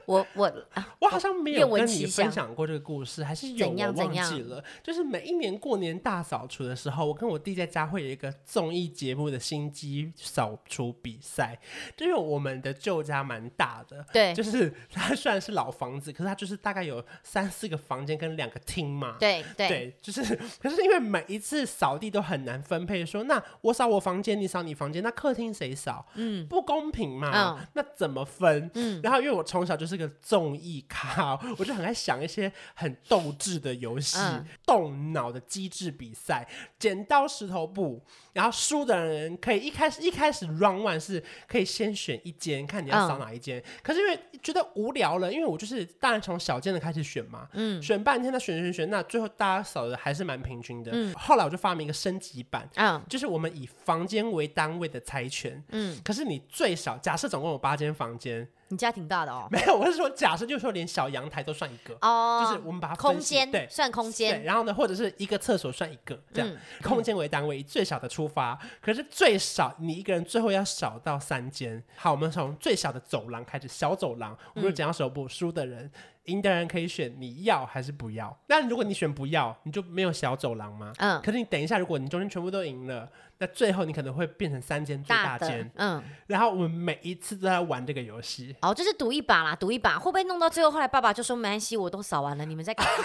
[0.04, 0.52] 我我
[0.98, 4.62] 我好像没有跟你分享过这个故事，还是有我忘记了。
[4.82, 11.58] 就是每一年过年大扫除的时候，我跟我弟在家会有一个综艺节目的心机扫除比赛。
[11.96, 18.55] 就因为我们的旧家蛮大的，对，就是它虽然是老房子，可是它就是大概有三四个房间跟两个。
[18.56, 19.16] 个厅嘛。
[19.18, 20.22] 对对，对，就是，
[20.60, 26.06] 可是因为每一次扫地都很难分配说，说那我扫我房间，你扫你房间，那客厅谁扫？
[26.14, 27.56] 嗯，不公平嘛。
[27.58, 28.70] 嗯，那怎么分？
[28.74, 36.46] 嗯，然后因为我从小就是个综艺咖，我就很爱想一些很斗智的游戏，嗯、动脑的机智比赛，
[36.78, 38.02] 剪刀石头布，
[38.36, 43.58] 然后输的人可以一开始一开始 round one 是可以先选一间，看你要扫哪一间。
[43.58, 50.90] 嗯、可是因为觉得无聊了，因为我就是当然从小间的开始选嘛，嗯，选半天，他选选选，那最后大家扫的还是蛮平均的。
[50.92, 58.46] 嗯，后来我就发明一个升级版，嗯，就是我们以房间为单位的猜拳，嗯，可是你最少假设总共有八间房间。
[58.68, 71.82] 你家挺大的哦， 没有，我是说假设，就是说连小阳台都算一个哦，就是我们把它空间对算空间，然后呢，或者是一个厕所算一个这样，嗯、空间为单位，以最小的出发，可是最少你一个人最后要少到三间。
[71.96, 75.90] 好，我们从最小的走廊开始，小走廊，我们就讲到手部输的人。
[76.26, 78.36] 赢的人可以选你要还是不要。
[78.46, 80.92] 那如果你选不要，你就没有小走廊吗？
[80.98, 81.20] 嗯。
[81.22, 83.08] 可是你等一下，如果你中间全部都赢了，
[83.38, 85.70] 那最后你可能会变成三间最大间。
[85.76, 86.02] 嗯。
[86.26, 88.54] 然后我们每一次都在玩这个游戏。
[88.62, 90.70] 哦，就是赌一把啦，赌一把会不会弄到最后？
[90.70, 92.86] 后来爸爸就说没关系，我都扫完了，你们再看。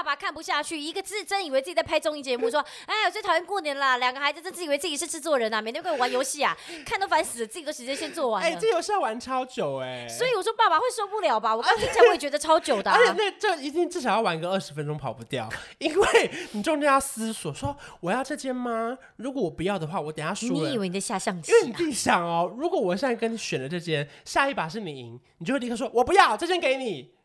[0.00, 11.54] 爸爸看不下去，一个字真以为自己在拍综艺节目， 说：“哎，我最讨厌过年了，两个孩子真自以为自己是制作人啊，每天跟我玩游戏啊， 看都烦死了，自己的时间先做完。”哎，这游戏要玩超久哎，所以我说爸爸会受不了吧？
[11.54, 18.96] 我刚听起来我也觉得超久的，啊， 而且那这一定至少要玩个二十分钟跑不掉，因为你中间要思索说我要这间吗？
[19.16, 20.68] 如果我不要的话，我等下输了。
[20.70, 21.52] 你以为你在下象棋？
[21.52, 27.19] 因为你自己想哦，如果我现在跟你选了这间，下一把是你赢，你就会立刻说我不要这间给你。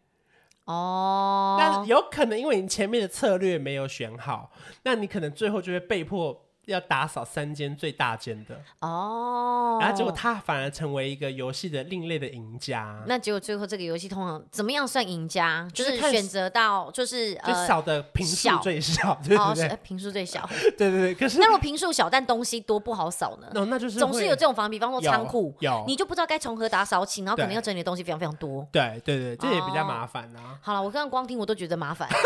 [0.65, 4.51] 哦，那有可能因为你前面的策略没有选好，
[4.84, 6.44] 那你可能最后就会被迫。
[6.67, 13.04] 要打扫三间最大间的哦，然后结果他反而成为一个游戏的另类的赢家。
[13.08, 15.67] 那结果最后这个游戏通常怎么样算赢家？
[15.73, 20.47] 就是选择到就是呃扫的平数最小， 对对对，平数最小，
[20.78, 21.15] 对对对。
[21.15, 23.47] 可是那如果平数小但东西多不好扫呢？
[23.54, 28.67] 那那就是总是有这种房，比方说仓库，有你就不知道该从何打扫起，然后可能要整理的东西非常非常多。
[28.71, 30.58] 对对对，这也比较麻烦啊。
[30.62, 32.10] 好了，我刚刚光听我都觉得麻烦。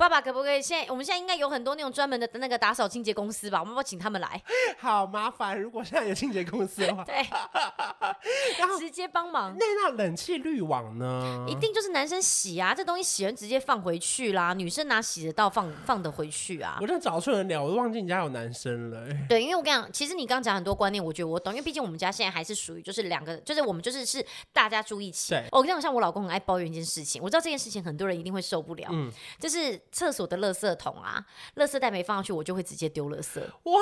[0.00, 0.62] 爸爸可不可以？
[0.62, 3.60] 现在我们现在应该有很多那种专门的那个打扫清洁公司吧？
[3.60, 4.42] 我们要不请他们来？
[4.78, 7.16] 好麻烦，如果现在有清洁公司的话， 对，
[8.58, 9.54] 然后直接帮忙。
[9.58, 11.44] 那那冷气滤网呢？
[11.46, 14.54] 一定就是男生洗啊，这东西洗完直接放回去啦。
[14.54, 16.78] 女生拿洗得到放放得回去啊？
[16.80, 19.06] 我真的找错人了，我都忘记你家有男生了。
[19.28, 25.34] 对，因为我跟你讲，其实你刚刚讲很多观念，我觉得我懂，因为毕竟我们家现在还是属于就是两个，就是我们就是是大家住一起。
[25.34, 31.24] 对，我跟你讲，像我老公很爱抱怨一件事情，我知道这件事情很多人一定会受不了，嗯，就是厕所的垃圾桶啊，
[31.56, 33.40] 垃圾袋没放上去，我就会直接丢垃圾。
[33.40, 33.80] 哇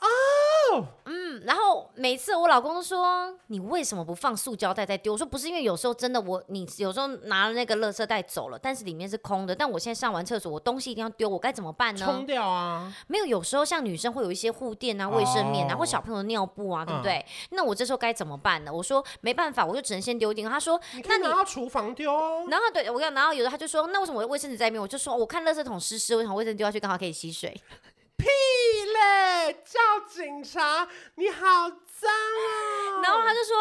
[0.00, 5.12] 哦，嗯，然后每次我老公都说，你为什么不放塑胶袋再丢？
[5.12, 9.54] 我说不是，因为有时候真的我你有时候拿了那个垃圾袋走了，但是里面是空的。
[9.54, 12.04] 但我现在上完厕所，我东西一定要丢，我该怎么办呢？
[12.04, 12.92] 冲掉啊！
[13.06, 17.18] 没有，有时候像女生会有一些护垫啊、卫生棉啊，哦、或小朋友的尿布啊，对不对？
[17.18, 18.72] 嗯、那我这时候该怎么办呢？
[18.72, 20.48] 我说没办法，我就只能先丢掉。
[20.50, 22.12] 他说，那你拿到厨房丢。
[22.48, 24.82] 然后对我跟你讲，然后有的他就说，那为什么我的卫生纸在里面？
[24.82, 27.58] 我就说，我看垃圾桶湿湿，我想卫生纸丢下去刚好可以吸水。
[28.16, 29.52] 屁嘞！
[29.64, 30.88] 叫警察！
[31.16, 33.02] 你好脏啊！
[33.02, 33.54] 然后他就说：“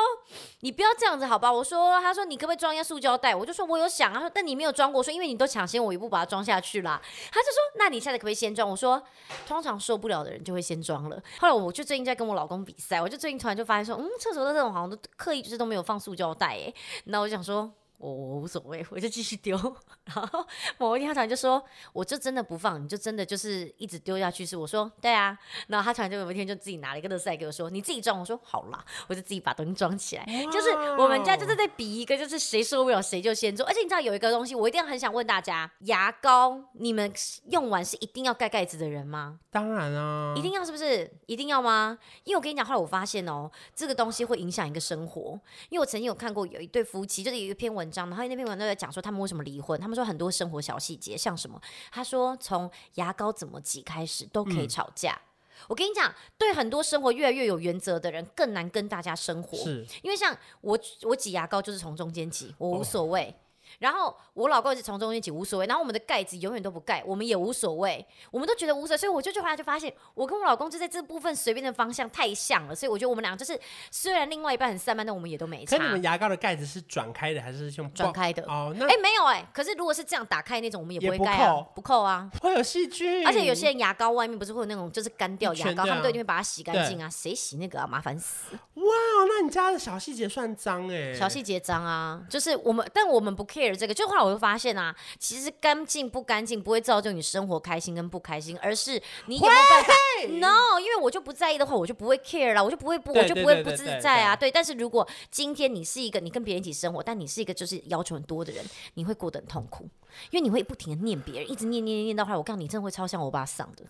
[0.61, 6.99] 你不要这样子，好吧？”我说：“他说你可不可以装一下塑胶袋？”我就说：“我有想。”他说：“但你没有装过。”我说：“因为你都抢先我一步把它装下去啦。”
[7.31, 9.01] 他就说：“那你现在可不可以先装？”我说
[9.47, 16.73] ：“通常受不了的人就会先装了。”后来我就最近在跟我老公比赛，我就最近突然就发现说：“嗯，厕所的这种好像都刻意就是都没有放塑胶袋。”哎，
[17.05, 17.71] 那我想说。
[17.97, 19.55] 我我无所谓，我就继续丢。
[20.05, 20.45] 然后
[20.77, 30.25] 某一天他突然就说：“我就真的不放，你就真的就是一直丢下去。”是我说：“对啊。”然后他突然就有一天就自己拿了一个垃圾袋给我说：“你自己装。”我说：“好啦。”我就自己把东西装起来。
[30.51, 33.65] 就是我们家就是在比一个，就是谁受不了谁就先做。
[33.65, 37.11] 而且你知道有一个东西，我一定要很想问大家：牙膏你们
[37.49, 39.39] 用完是一定要盖盖子的人吗？
[39.49, 41.09] 当然啊，一定要是不是？
[41.27, 41.97] 一定要吗？
[42.25, 45.39] 因为我跟你讲，后来我发现哦，这个东西会影响一个生活。
[45.69, 47.84] 因为我曾经有看过有一对夫妻，就是有一篇文。
[47.93, 51.59] 然后那篇文章在讲说他们为什么离婚，他们说很多生活小细节，像什么？
[51.91, 55.11] 他说从牙膏怎么挤开始都可以吵架。
[55.11, 63.29] 嗯、我跟你讲，对很多生活越来越有原则的人更难跟大家生活，是因为像我，我挤牙膏就是从中间挤，我无所谓。
[63.29, 63.44] 哦
[63.79, 73.59] 然后我老公也是从中间挤无所谓，然后我们的盖子永远都不盖，我们也无所谓，我们都觉得无所谓，所以我就后来就发现，我跟我老公就在这部分随便的方向太像了，所以我觉得我们俩就是
[73.91, 75.77] 虽然另外一半很散漫，但我们也都没差。
[75.77, 78.43] 可你们牙膏的盖子是转开的还是用转开的？
[78.43, 83.25] 哦，那哎没有哎，可是如果是这样打开那种，我们也不会盖啊，不扣啊，会有细菌。
[83.25, 88.55] 而且有些人牙膏外面不是会有那种就是干掉牙膏，他们都一定会把它洗干净啊，谁洗那个啊，麻烦死。
[88.75, 88.83] 哇，
[89.27, 91.13] 那你家的小细节算脏哎、欸？
[91.13, 93.93] 小细节脏啊，就是我们，但我们不 care 这个。
[93.93, 99.93] 就后来我就发现啊，其实干净不干净不会造就你生活开心跟不开心，而是你有没有办法
[100.27, 104.35] ？No，因为我就不在意的话，我就不会 care 了，我就不会不，我就不会不自在啊。
[104.35, 108.63] 对，但是如果今天你是一个你跟别人一起生活，但你是一个就是要求很多的人，
[108.95, 109.83] 你会过得很痛苦，
[110.31, 113.83] 因为你会不停的念别人，一直念念念念到后来，我告诉你，真的会超像欧巴桑的。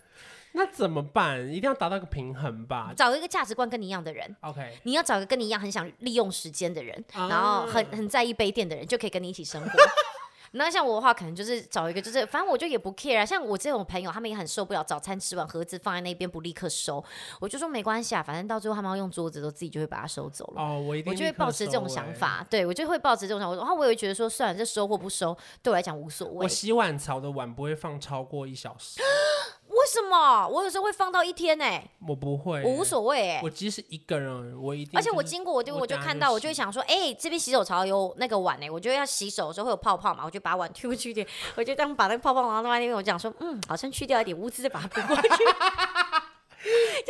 [0.56, 1.46] 那怎么办？
[1.46, 2.90] 一定要达到一个平衡吧。
[2.96, 4.34] 找一个价值观跟你一样的人。
[4.40, 4.78] OK。
[4.84, 9.70] 你要找一个跟你一样很想利用时间的人，啊、然后很很在意杯垫的人，就可以跟你一起生活。
[10.52, 13.26] 那像我的话，可能就是找一个，就是反正我就也不 care 啊。
[13.26, 17.04] 像我这种朋友，他们也很受不了早餐吃完盒子放在那边不立刻收，
[17.40, 20.62] 我就说没关系啊，反正到最后他们要用桌子都自己就会把它收走了。
[20.62, 23.56] 哦，我一定我就会抱持这种想法，欸、对我就会抱持这种想法。
[23.56, 26.44] 然后我也会觉得说，算了，这收或不收对我来讲无所谓。
[26.44, 29.02] 我洗碗槽的碗不会放超过一小时。
[29.86, 30.48] 为什么？
[30.48, 31.88] 我有时候会放到一天呢、欸。
[32.08, 33.40] 我不会、欸，我无所谓哎、欸。
[33.40, 34.98] 我即使一个人，我一定。
[34.98, 41.24] 而且我经过，我就我就看到，我就会想说，哎、欸，这边洗手槽有那个碗呢、欸，我觉得要洗手的时候会有泡泡嘛，我就把碗推过去一点，
[41.54, 45.28] 我就这样把那个泡泡往另外那边，我讲说，嗯，好像去掉一点污渍，再把它补过去。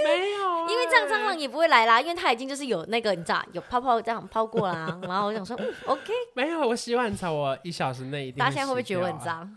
[0.05, 4.99] 没有，因为这样蟑螂也不会来啦，因为它已经就是有那个你知道有泡泡这样泡过啦。
[5.05, 6.13] 然后我想说，嗯，OK。
[6.37, 8.39] 没有，我洗碗槽我一小时内一定。
[8.39, 9.57] 大家现在会不会觉得我很脏？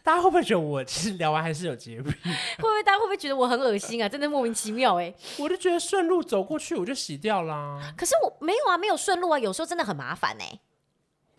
[0.04, 2.10] 大家会不会觉得我其实聊完还是有洁癖？
[2.58, 4.08] 会不会大家会不会觉得我很恶心啊？
[4.08, 5.14] 真的莫名其妙哎、欸！
[5.38, 7.78] 我就觉得顺路走过去我就洗掉啦。
[7.96, 10.60] 可是我没有啊，没有顺路啊，有时候真的很麻烦哎、欸。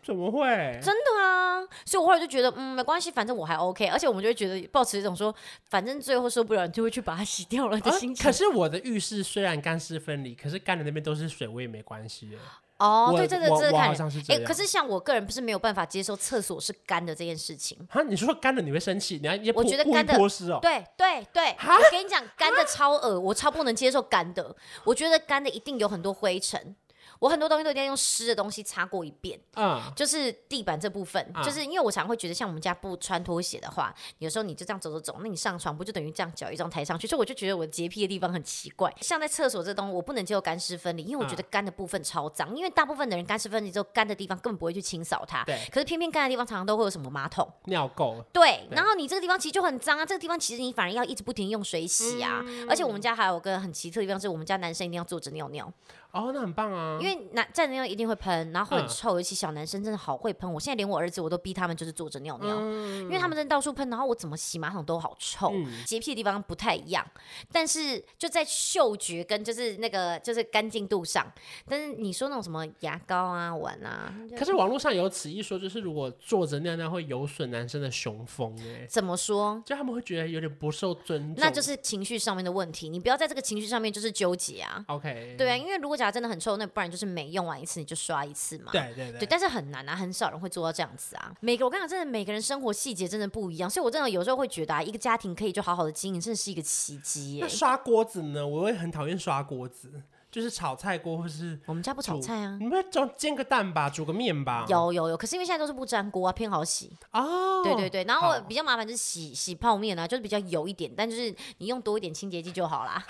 [0.03, 0.47] 怎么会？
[0.81, 1.61] 真的啊！
[1.85, 3.85] 所以我后来就觉得，嗯，没关系，反正我还 OK。
[3.85, 5.33] 而且我们就会觉得，抱持一种说，
[5.69, 8.23] 反正最后受不了，你就会去把它洗掉了的心情。
[8.23, 12.35] 啊、可是我的浴室虽然干湿分离，可是干的那边都是水，我也没关系。
[12.81, 13.95] 哦，对，这个这个看，
[14.29, 17.77] 哎，可是像我个人不是没有办法接受厕所是干的这件事情。
[17.87, 19.19] 哈，你说干的你会生气？
[19.21, 24.55] 你要我觉得干的，哦、对对对，我跟你讲，干的超恶，我超不能接受干的。
[24.83, 26.75] 我觉得干的一定有很多灰尘。
[27.21, 37.05] 我很多东西都一定要用湿的东西擦过一遍，嗯，就是地板这部分，嗯、就是因为我常会觉得，像我们家不穿拖鞋的话，有时候你就这样走走走，那你上床不就等于这样脚一张抬上去？
[37.05, 38.91] 所以我就觉得我洁癖的地方很奇怪。
[39.01, 45.59] 像在厕所这东西，我不能接受干湿分离，因为我觉得干的部分超脏，因为大部分的人干湿分离之后，干的地方根本不会去清扫它，对。
[45.71, 48.67] 可是偏偏干的地方常常都会有什么马桶、尿垢，对。
[48.71, 52.41] 然后你这个地方其实就很脏啊，这个地方其实你反而要一直不停用水洗啊。
[52.43, 55.71] 嗯、而且我们家还有个很奇特的地方，是我们家男生一定要坐着尿尿。
[56.11, 56.97] 哦，那很棒啊！
[57.01, 60.51] 因为男站着尿一定会喷，然后会很臭，嗯、尤其小男生真的好会喷。
[60.51, 65.53] 我现在连我儿子我都逼他们就是坐着尿尿，嗯、因为他们真的到处喷，然后我怎么洗马桶都好臭。
[65.85, 67.05] 洁、嗯、癖的地方不太一样，
[67.49, 71.25] 但是就在嗅觉跟就是那个就是干净度上。
[71.65, 78.85] 但是你说那种什么牙膏啊、碗啊，可是网络上有此一说，就是如果坐着尿尿会有损男生的雄风哎。
[78.85, 79.63] 怎么说？
[79.65, 82.89] 就他们会觉得有点不受尊重，那就是情绪上面的问题。
[82.89, 84.83] 你不要在这个情绪上面就是纠结啊。
[84.89, 86.00] OK，对啊，因为如果。
[86.05, 88.71] 假真的很臭，那不然就是每用完一次你就刷一次嘛。
[88.71, 91.31] 对对对，对，但是很难啊，很少人会做到这样子啊。
[91.39, 97.39] 每个我跟你讲，真的每个人生活细节真的不一样，所以我真的有时候会觉得啊，一个家庭可以就好好的经营，真的是一个奇迹。
[97.41, 98.45] 那刷锅子呢？
[98.45, 99.91] 我会很讨厌刷锅子，
[100.31, 104.65] 就是炒菜锅或是我们家不炒菜啊，你们就煎个蛋吧，煮个面吧。
[104.67, 107.61] 有有有，可是因为现在都是不粘锅啊，偏好洗哦。
[107.63, 113.03] 对对对，然后比较麻烦就是洗洗泡面啊，就是比较油一点，但就是你用多一点清洁剂就好啦。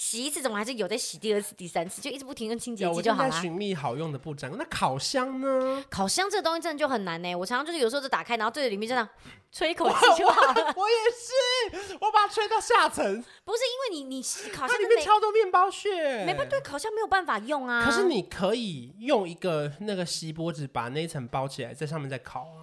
[0.00, 3.28] 洗一次怎么还是有在洗第二次、第三次，就一直不停用清洁剂就好了。
[3.28, 4.50] 我在寻觅好用的不粘。
[4.56, 5.84] 那烤箱呢？
[5.90, 7.34] 烤箱这个东西真的就很难呢。
[7.34, 9.06] 我常常就是有时候就打开，然后对着里面这样
[9.52, 10.72] 吹一口气就好了。
[10.74, 13.04] 我， 我也是，我把它吹到下层。
[13.44, 13.58] 不是
[13.92, 17.84] 因为你你烤箱里面超多面包屑，没办法，对烤箱没有办法用啊。
[17.84, 22.59] 可是你可以用一个那个锡箔纸把那一层包起来，在上面再烤啊。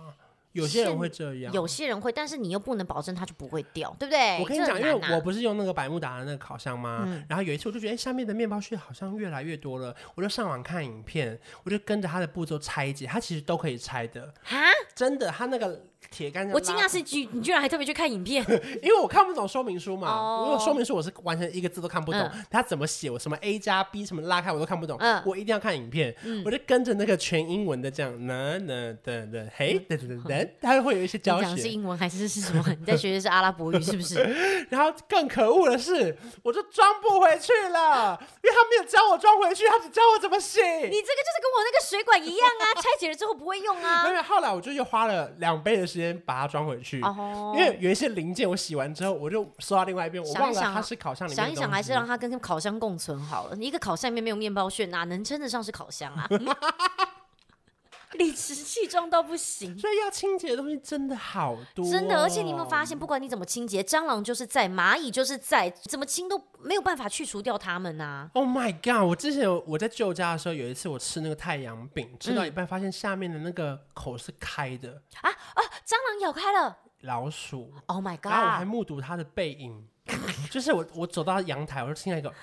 [0.61, 4.39] 有些人会这样，有些人会，但是你又不能保证它就不会掉，对不对？
[4.39, 7.03] 我跟你讲，啊、因为我不是用那个百慕达的那个烤箱吗？
[7.05, 14.33] 嗯、然后有一次我就觉得，哎，下面的面包屑好像越来越多了，我就上网看影片，我就跟着它的步骤拆解，它其实都可以拆的。
[14.49, 14.57] 啊，
[14.95, 15.85] 真的，它那个。
[16.09, 18.43] 铁杆，我惊讶是居，你居然还特别去看影片，
[18.81, 20.41] 因为我看不懂说明书嘛。
[20.41, 24.97] 如果说明书我是完全一个字都看不懂，他怎么写，我什么 A 加 B 什么拉开我都看不懂。
[25.25, 31.43] 我一定要看影片，我就跟着那个全英文的这样，那那等等，嘿，等等等， 他会有一些教学。
[31.43, 32.63] 讲是英文还是是什么？
[32.79, 34.15] 你在学的是阿拉伯语 是不是？
[34.69, 40.61] 然后更可恶的是，我就装不回去了，因为他没有教我装回去，他只教我怎么写。
[40.61, 44.07] 你这个就是跟我那个水管一样啊，拆解了之后不会用啊。
[44.07, 46.07] 没有后来我就又花了两倍的时间。
[46.07, 51.35] 先把它装回去，oh, 因为有一些零件我洗完之后，我就收到另外一边，我忘了它是烤箱里面。
[51.35, 53.57] 想一想，还是让它跟烤箱共存好了。
[53.57, 56.29] 一个烤箱里面没有面包屑，哪能称得上是烤箱啊？
[58.17, 59.77] 理直气壮到不行。
[59.77, 62.21] 所以要清洁的东西真的好多，真的。
[62.21, 68.29] 而且你有没有发现，不管你怎么清洁，蟑螂就是在，蚂蚁就是在，怎么清都没有办法去除掉它们啊。
[68.33, 69.07] Oh my god！
[69.07, 75.61] 我之前我在旧家的时候，有一次我吃那个太阳饼，吃到一半发现下面的那个口是开的、嗯、啊啊！
[75.85, 77.73] 蟑螂咬开了，老鼠。
[77.85, 78.31] Oh my god！
[78.31, 79.87] 然后我还目睹它的背影，
[80.51, 82.33] 就是我我走到阳台，我就听到一个。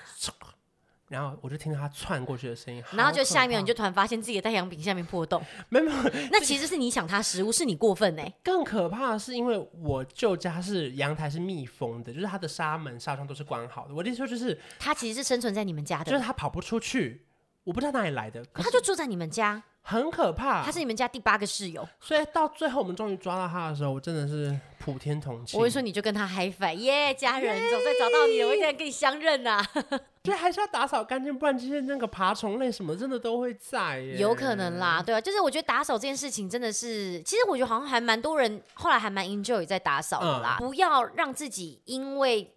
[1.07, 5.85] 然后我就听到他窜过去的声音，然后就下一秒你就突然发现自己的太阳饼下面破洞，没有，
[6.31, 8.23] 那其实是你想他食物，是你过分呢。
[8.43, 13.93] 更可怕的是，因为我舅家是阳台是密封的，就是它的纱门纱窗都是关好的。
[13.93, 17.25] 我的意思说就是，他其实是生存在你们家的，就是他跑不出去，
[17.63, 19.61] 我不知道哪里来的，他就住在你们家。
[19.87, 25.59] 很可怕，他是你们家第八个室友，所以到最后我们终于抓到他的时候，我真的是普天同庆。
[25.59, 29.69] 我会说你就跟他嗨翻耶，家人总算找到你了，我一定要跟你相认呐、啊。
[30.25, 34.17] 所以还是要打扫干净，不然这些那个爬虫类什么真的都会在耶。
[34.17, 42.51] 有可能啦，对啊，就是我觉得打扫这件事情真的是，其实我觉得好像还蛮多人后来还蛮 enjoy 在打扫的啦，嗯、不要让自己因为。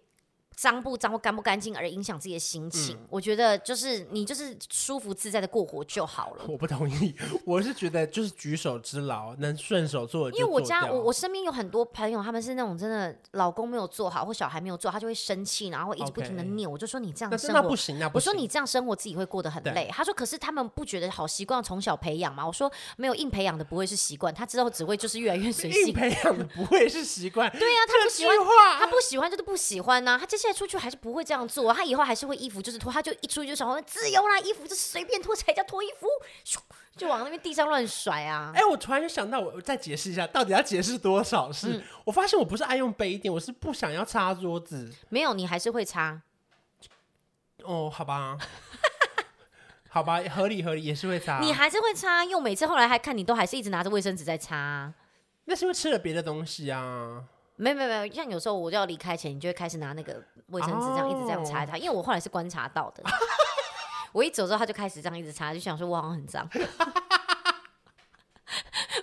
[0.59, 6.43] 脏不脏或干不干净而影响自己的心情，嗯，我觉得就是你就是舒服自在的过活就好了。
[6.51, 10.29] 我不同意，我是觉得就是举手之劳，能顺手做。
[10.31, 16.69] 因为我家我我身边有很多朋友，他们是那种真的老公没有做好或小孩没有做，他就会生气，然后会一直不停的念。
[16.69, 18.29] 我就说你这样生活不行，那不行。
[18.29, 19.87] 我说你这样生活自己会过得很累。
[19.93, 22.45] 他说可是他们不觉得好习惯从小培养吗？
[22.45, 25.87] 我说没有硬培养的不会是习惯，他之后只会就是越来越随性。
[25.87, 27.49] 硬培养的不会是习惯。
[27.57, 28.37] 对呀，啊，他不喜欢，
[28.79, 30.17] 他不喜欢就是不喜欢呐，啊。
[30.17, 31.19] 他接下来出去还是不会。
[31.29, 36.07] 这样做，他以后还是会衣服就是脱，他就一出去就想说自由啦，衣服就随便脱才叫脱衣服，
[36.97, 38.51] 就往那边地上乱甩啊！
[38.55, 41.73] 哎、欸，我突然就想到，我再解释一下，到底要解释多少事？
[41.73, 44.91] 嗯、我发现我不是爱用杯垫，我是不想要擦桌子。
[45.09, 46.19] 没有，你还是会擦。
[47.63, 48.35] 哦，好吧，
[49.89, 51.39] 好吧，合理合理，也是会擦。
[51.41, 54.91] 你还是会擦，因为我每次后来还看你都还是一直拿着卫生纸在擦。
[55.45, 57.25] 那是因为吃了别的东西啊。
[57.61, 63.03] 没有没有没有，像有时候我就要离开前，你就会开始拿那个卫生纸这样一直这样擦它，因为我后来是观察到的，
[64.13, 66.47] 我一走之后他就开始这样一直擦，就想说我好像很脏。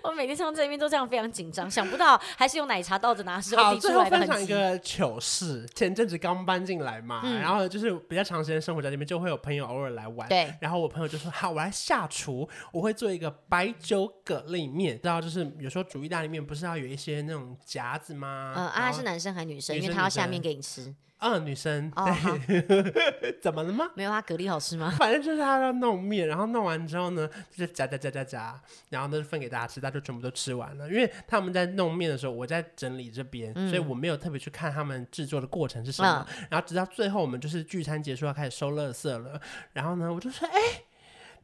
[0.07, 4.27] 我每天上这边都这样非常紧张，想不到还是用奶茶倒着拿时候滴出来的痕迹。
[4.27, 5.67] 好，最后分享一个糗事。
[5.75, 10.29] 前阵子刚搬进来嘛、嗯，然后就是比较长时间生活在那边，就会有朋友偶尔来玩。
[10.29, 10.53] 对。
[10.61, 14.97] 然后我朋友就说：“好，我来下厨，我会做一个白酒蛤蜊面。
[14.97, 18.55] 知道就是有时候煮意大利面不是要有一些那种夹子吗？
[18.57, 19.77] 嗯，啊，是男生还是女生？
[19.77, 23.91] 女生因为他要下面给你吃。”嗯，女生对，哦、 怎么了吗？
[23.95, 24.95] 没有，他蛤蜊好吃吗？
[24.99, 28.61] 反正就是他要弄面，然后弄完之后呢，就是夹夹夹夹夹，
[28.91, 30.87] 然后呢分给大家吃，大家就全部都吃完了。
[30.91, 36.47] 因为他们在弄面的时候，我在整理这边、嗯，所以我没有特别去看他们制作的过程是什么、嗯。
[36.51, 39.41] 然后直到最后，我们就是聚餐结束要开始收垃圾了。
[39.73, 40.85] 然后呢，我就说：“哎、欸，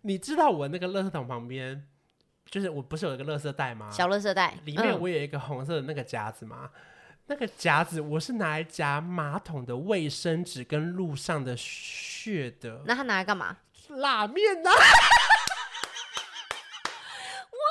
[0.03, 1.83] 你知道我那个垃圾桶旁边，
[2.45, 3.89] 就是我不是有一个垃圾袋吗？
[3.91, 6.69] 小垃圾袋里面我有一个红色的那个夹子吗？”
[7.29, 12.83] 嗯那个夹子我是拿来夹马桶的卫生纸跟路上的血的。
[12.85, 13.57] 那他拿来干嘛？
[13.89, 14.71] 拉面啊？
[14.71, 14.77] 哇，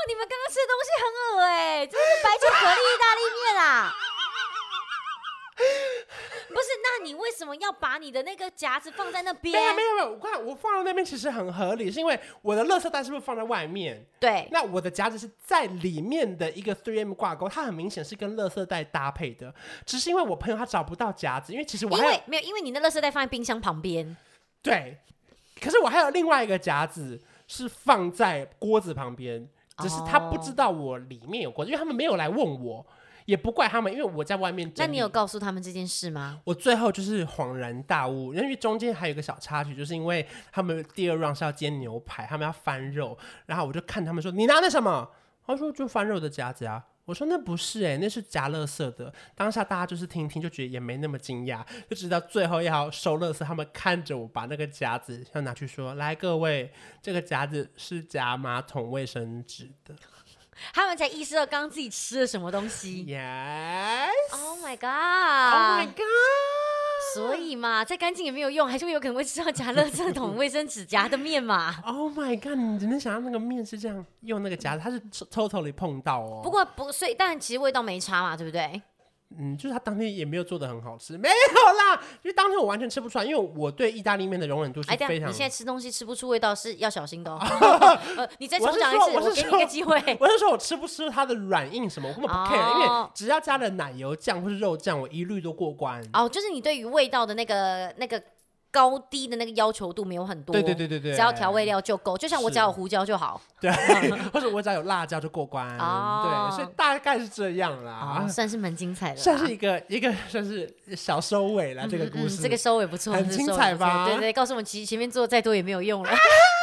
[0.07, 1.03] 你们刚刚吃的东西很
[1.37, 3.93] 恶哎、欸，这是白切蛤蜊意大利面啊！
[6.51, 9.53] 不是，那你为什么要把你的那个夹子放在那边？
[9.53, 14.05] 没有没有没有，我看我放到那边其实很合理，是因为我的垃圾袋是不是放在外面？
[14.19, 19.53] 对，那我的夹子是在里面的一个 3M 挂钩，它很明显是跟垃圾袋搭配的，
[19.85, 24.15] 只是因为我朋友他找不到夹子，因为其实我还有因为没有，因为你的垃圾袋放在冰箱旁边。
[24.61, 24.97] 对，
[25.59, 32.85] 可是我还有另外一个夹子是放在锅子旁边，只是他不知道我里面有锅子，因为他们没有来问我。
[33.25, 34.71] 也不怪他们，因为我在外面。
[34.77, 36.41] 那你有告诉他们这件事吗？
[36.43, 45.09] 我最后就是恍然大悟，因为中间还有一个小插曲，就是因为他们第二 round 是要煎牛排，他们要翻肉，然后我就看他们说：“你拿的什么？”
[45.45, 59.95] 他说：“就翻肉的夹子啊。”我说：“那不是哎、欸，那是夹乐色的。”当下大家就是听听，就觉得也没那么惊讶，就直到最后要收乐色，他们看着我把那个夹子要拿去说：“来，各位，这个夹子是夹马桶卫生纸的。”
[60.73, 63.05] 他们才意识到刚刚自己吃了什么东西。
[63.05, 71.75] Yes，Oh my god，Oh my god，所以嘛，再干净也没有用，还是会有可能会吃到夹乐这桶卫生纸夹的面嘛。
[71.85, 76.41] Oh my god，你只能想到那个面是这样用那个夹子，它是 totally 碰到哦。
[76.43, 78.81] 不过不，所以但其实味道没差嘛，对不对？
[79.37, 85.07] 嗯，就是他当天也没有做的很好吃，没有啦，因为当天我完全吃不出来，因为我对意大利面的容忍度是非常。
[85.09, 87.39] 哎，你现在吃东西吃不出味道是要小心的哦。
[88.17, 89.95] 呃、你再重讲一次，我，我给你一个机会。
[90.19, 96.01] 我是说我吃不吃它的软硬什么，我根本不 care，、哦、因为只要加了奶油酱或是肉酱，我一律都过关。
[96.13, 98.21] 哦，就是你对于味道的那个那个
[98.71, 103.69] 高低的那个要求度没有很多，对对对对对，只要调味料就够，就像我只要有胡椒就好， 对，
[104.31, 114.05] 或者我只要有辣椒就过关，哦、对，所以大概是这样啦，哦、算是蛮精彩的，算是一个一个 算是小收尾了，嗯、这个故事、嗯，这个收尾不错，很精彩吧？
[114.07, 116.09] 对，对对，告诉我们其实前面做再多也没有用了。
[116.09, 116.15] 啊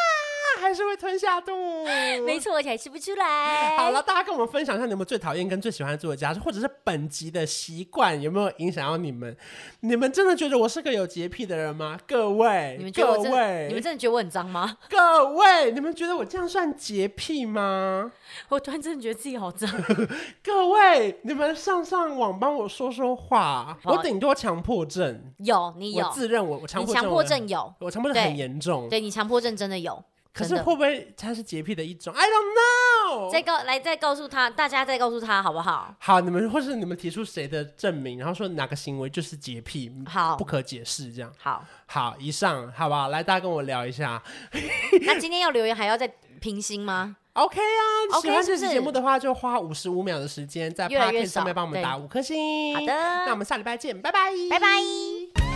[0.68, 1.50] 还是会吞下肚，
[2.26, 3.78] 没错，而且还吃不出来。
[3.78, 9.34] 好了，大家跟我们分享一下，你们最讨厌跟最喜欢的作家，或者是本集的习惯有没有影响到你们？
[9.80, 11.98] 你们真的觉得我是个有洁癖的人吗？
[12.06, 14.76] 各位，你们觉得我各位，你们真的觉得我很脏吗？
[14.90, 18.12] 各位，你们觉得我这样算洁癖吗？
[18.50, 19.70] 我突然真的觉得自己好脏。
[20.44, 25.32] 各位，你们上上网帮我说说话，我顶多强迫症。
[25.38, 28.86] 有，你有，我自认我我强迫症，强迫症有，我强迫症很严重。
[28.90, 30.04] 对，你强迫症真的有。
[30.38, 33.30] 可是会不会他是洁癖的一种？I don't know。
[33.30, 35.94] 再告来再告诉他，大家再告诉他好不好？
[35.98, 41.32] 好，你们或是你们提出谁的证明，然后说哪个行为就是洁癖，好，不可解释这样。
[41.38, 43.08] 好，好，以上好不好？
[43.08, 44.22] 来，大家跟我聊一下。
[45.06, 46.06] 那今天要留言还要再
[46.40, 52.74] 评星吗？OK 啊喜欢这期节目的话，就花五十五秒的时间在 Podcast 上面帮我们打五颗星。
[52.74, 52.92] 好的，
[53.26, 55.47] 那我们下礼拜见，拜拜，拜拜。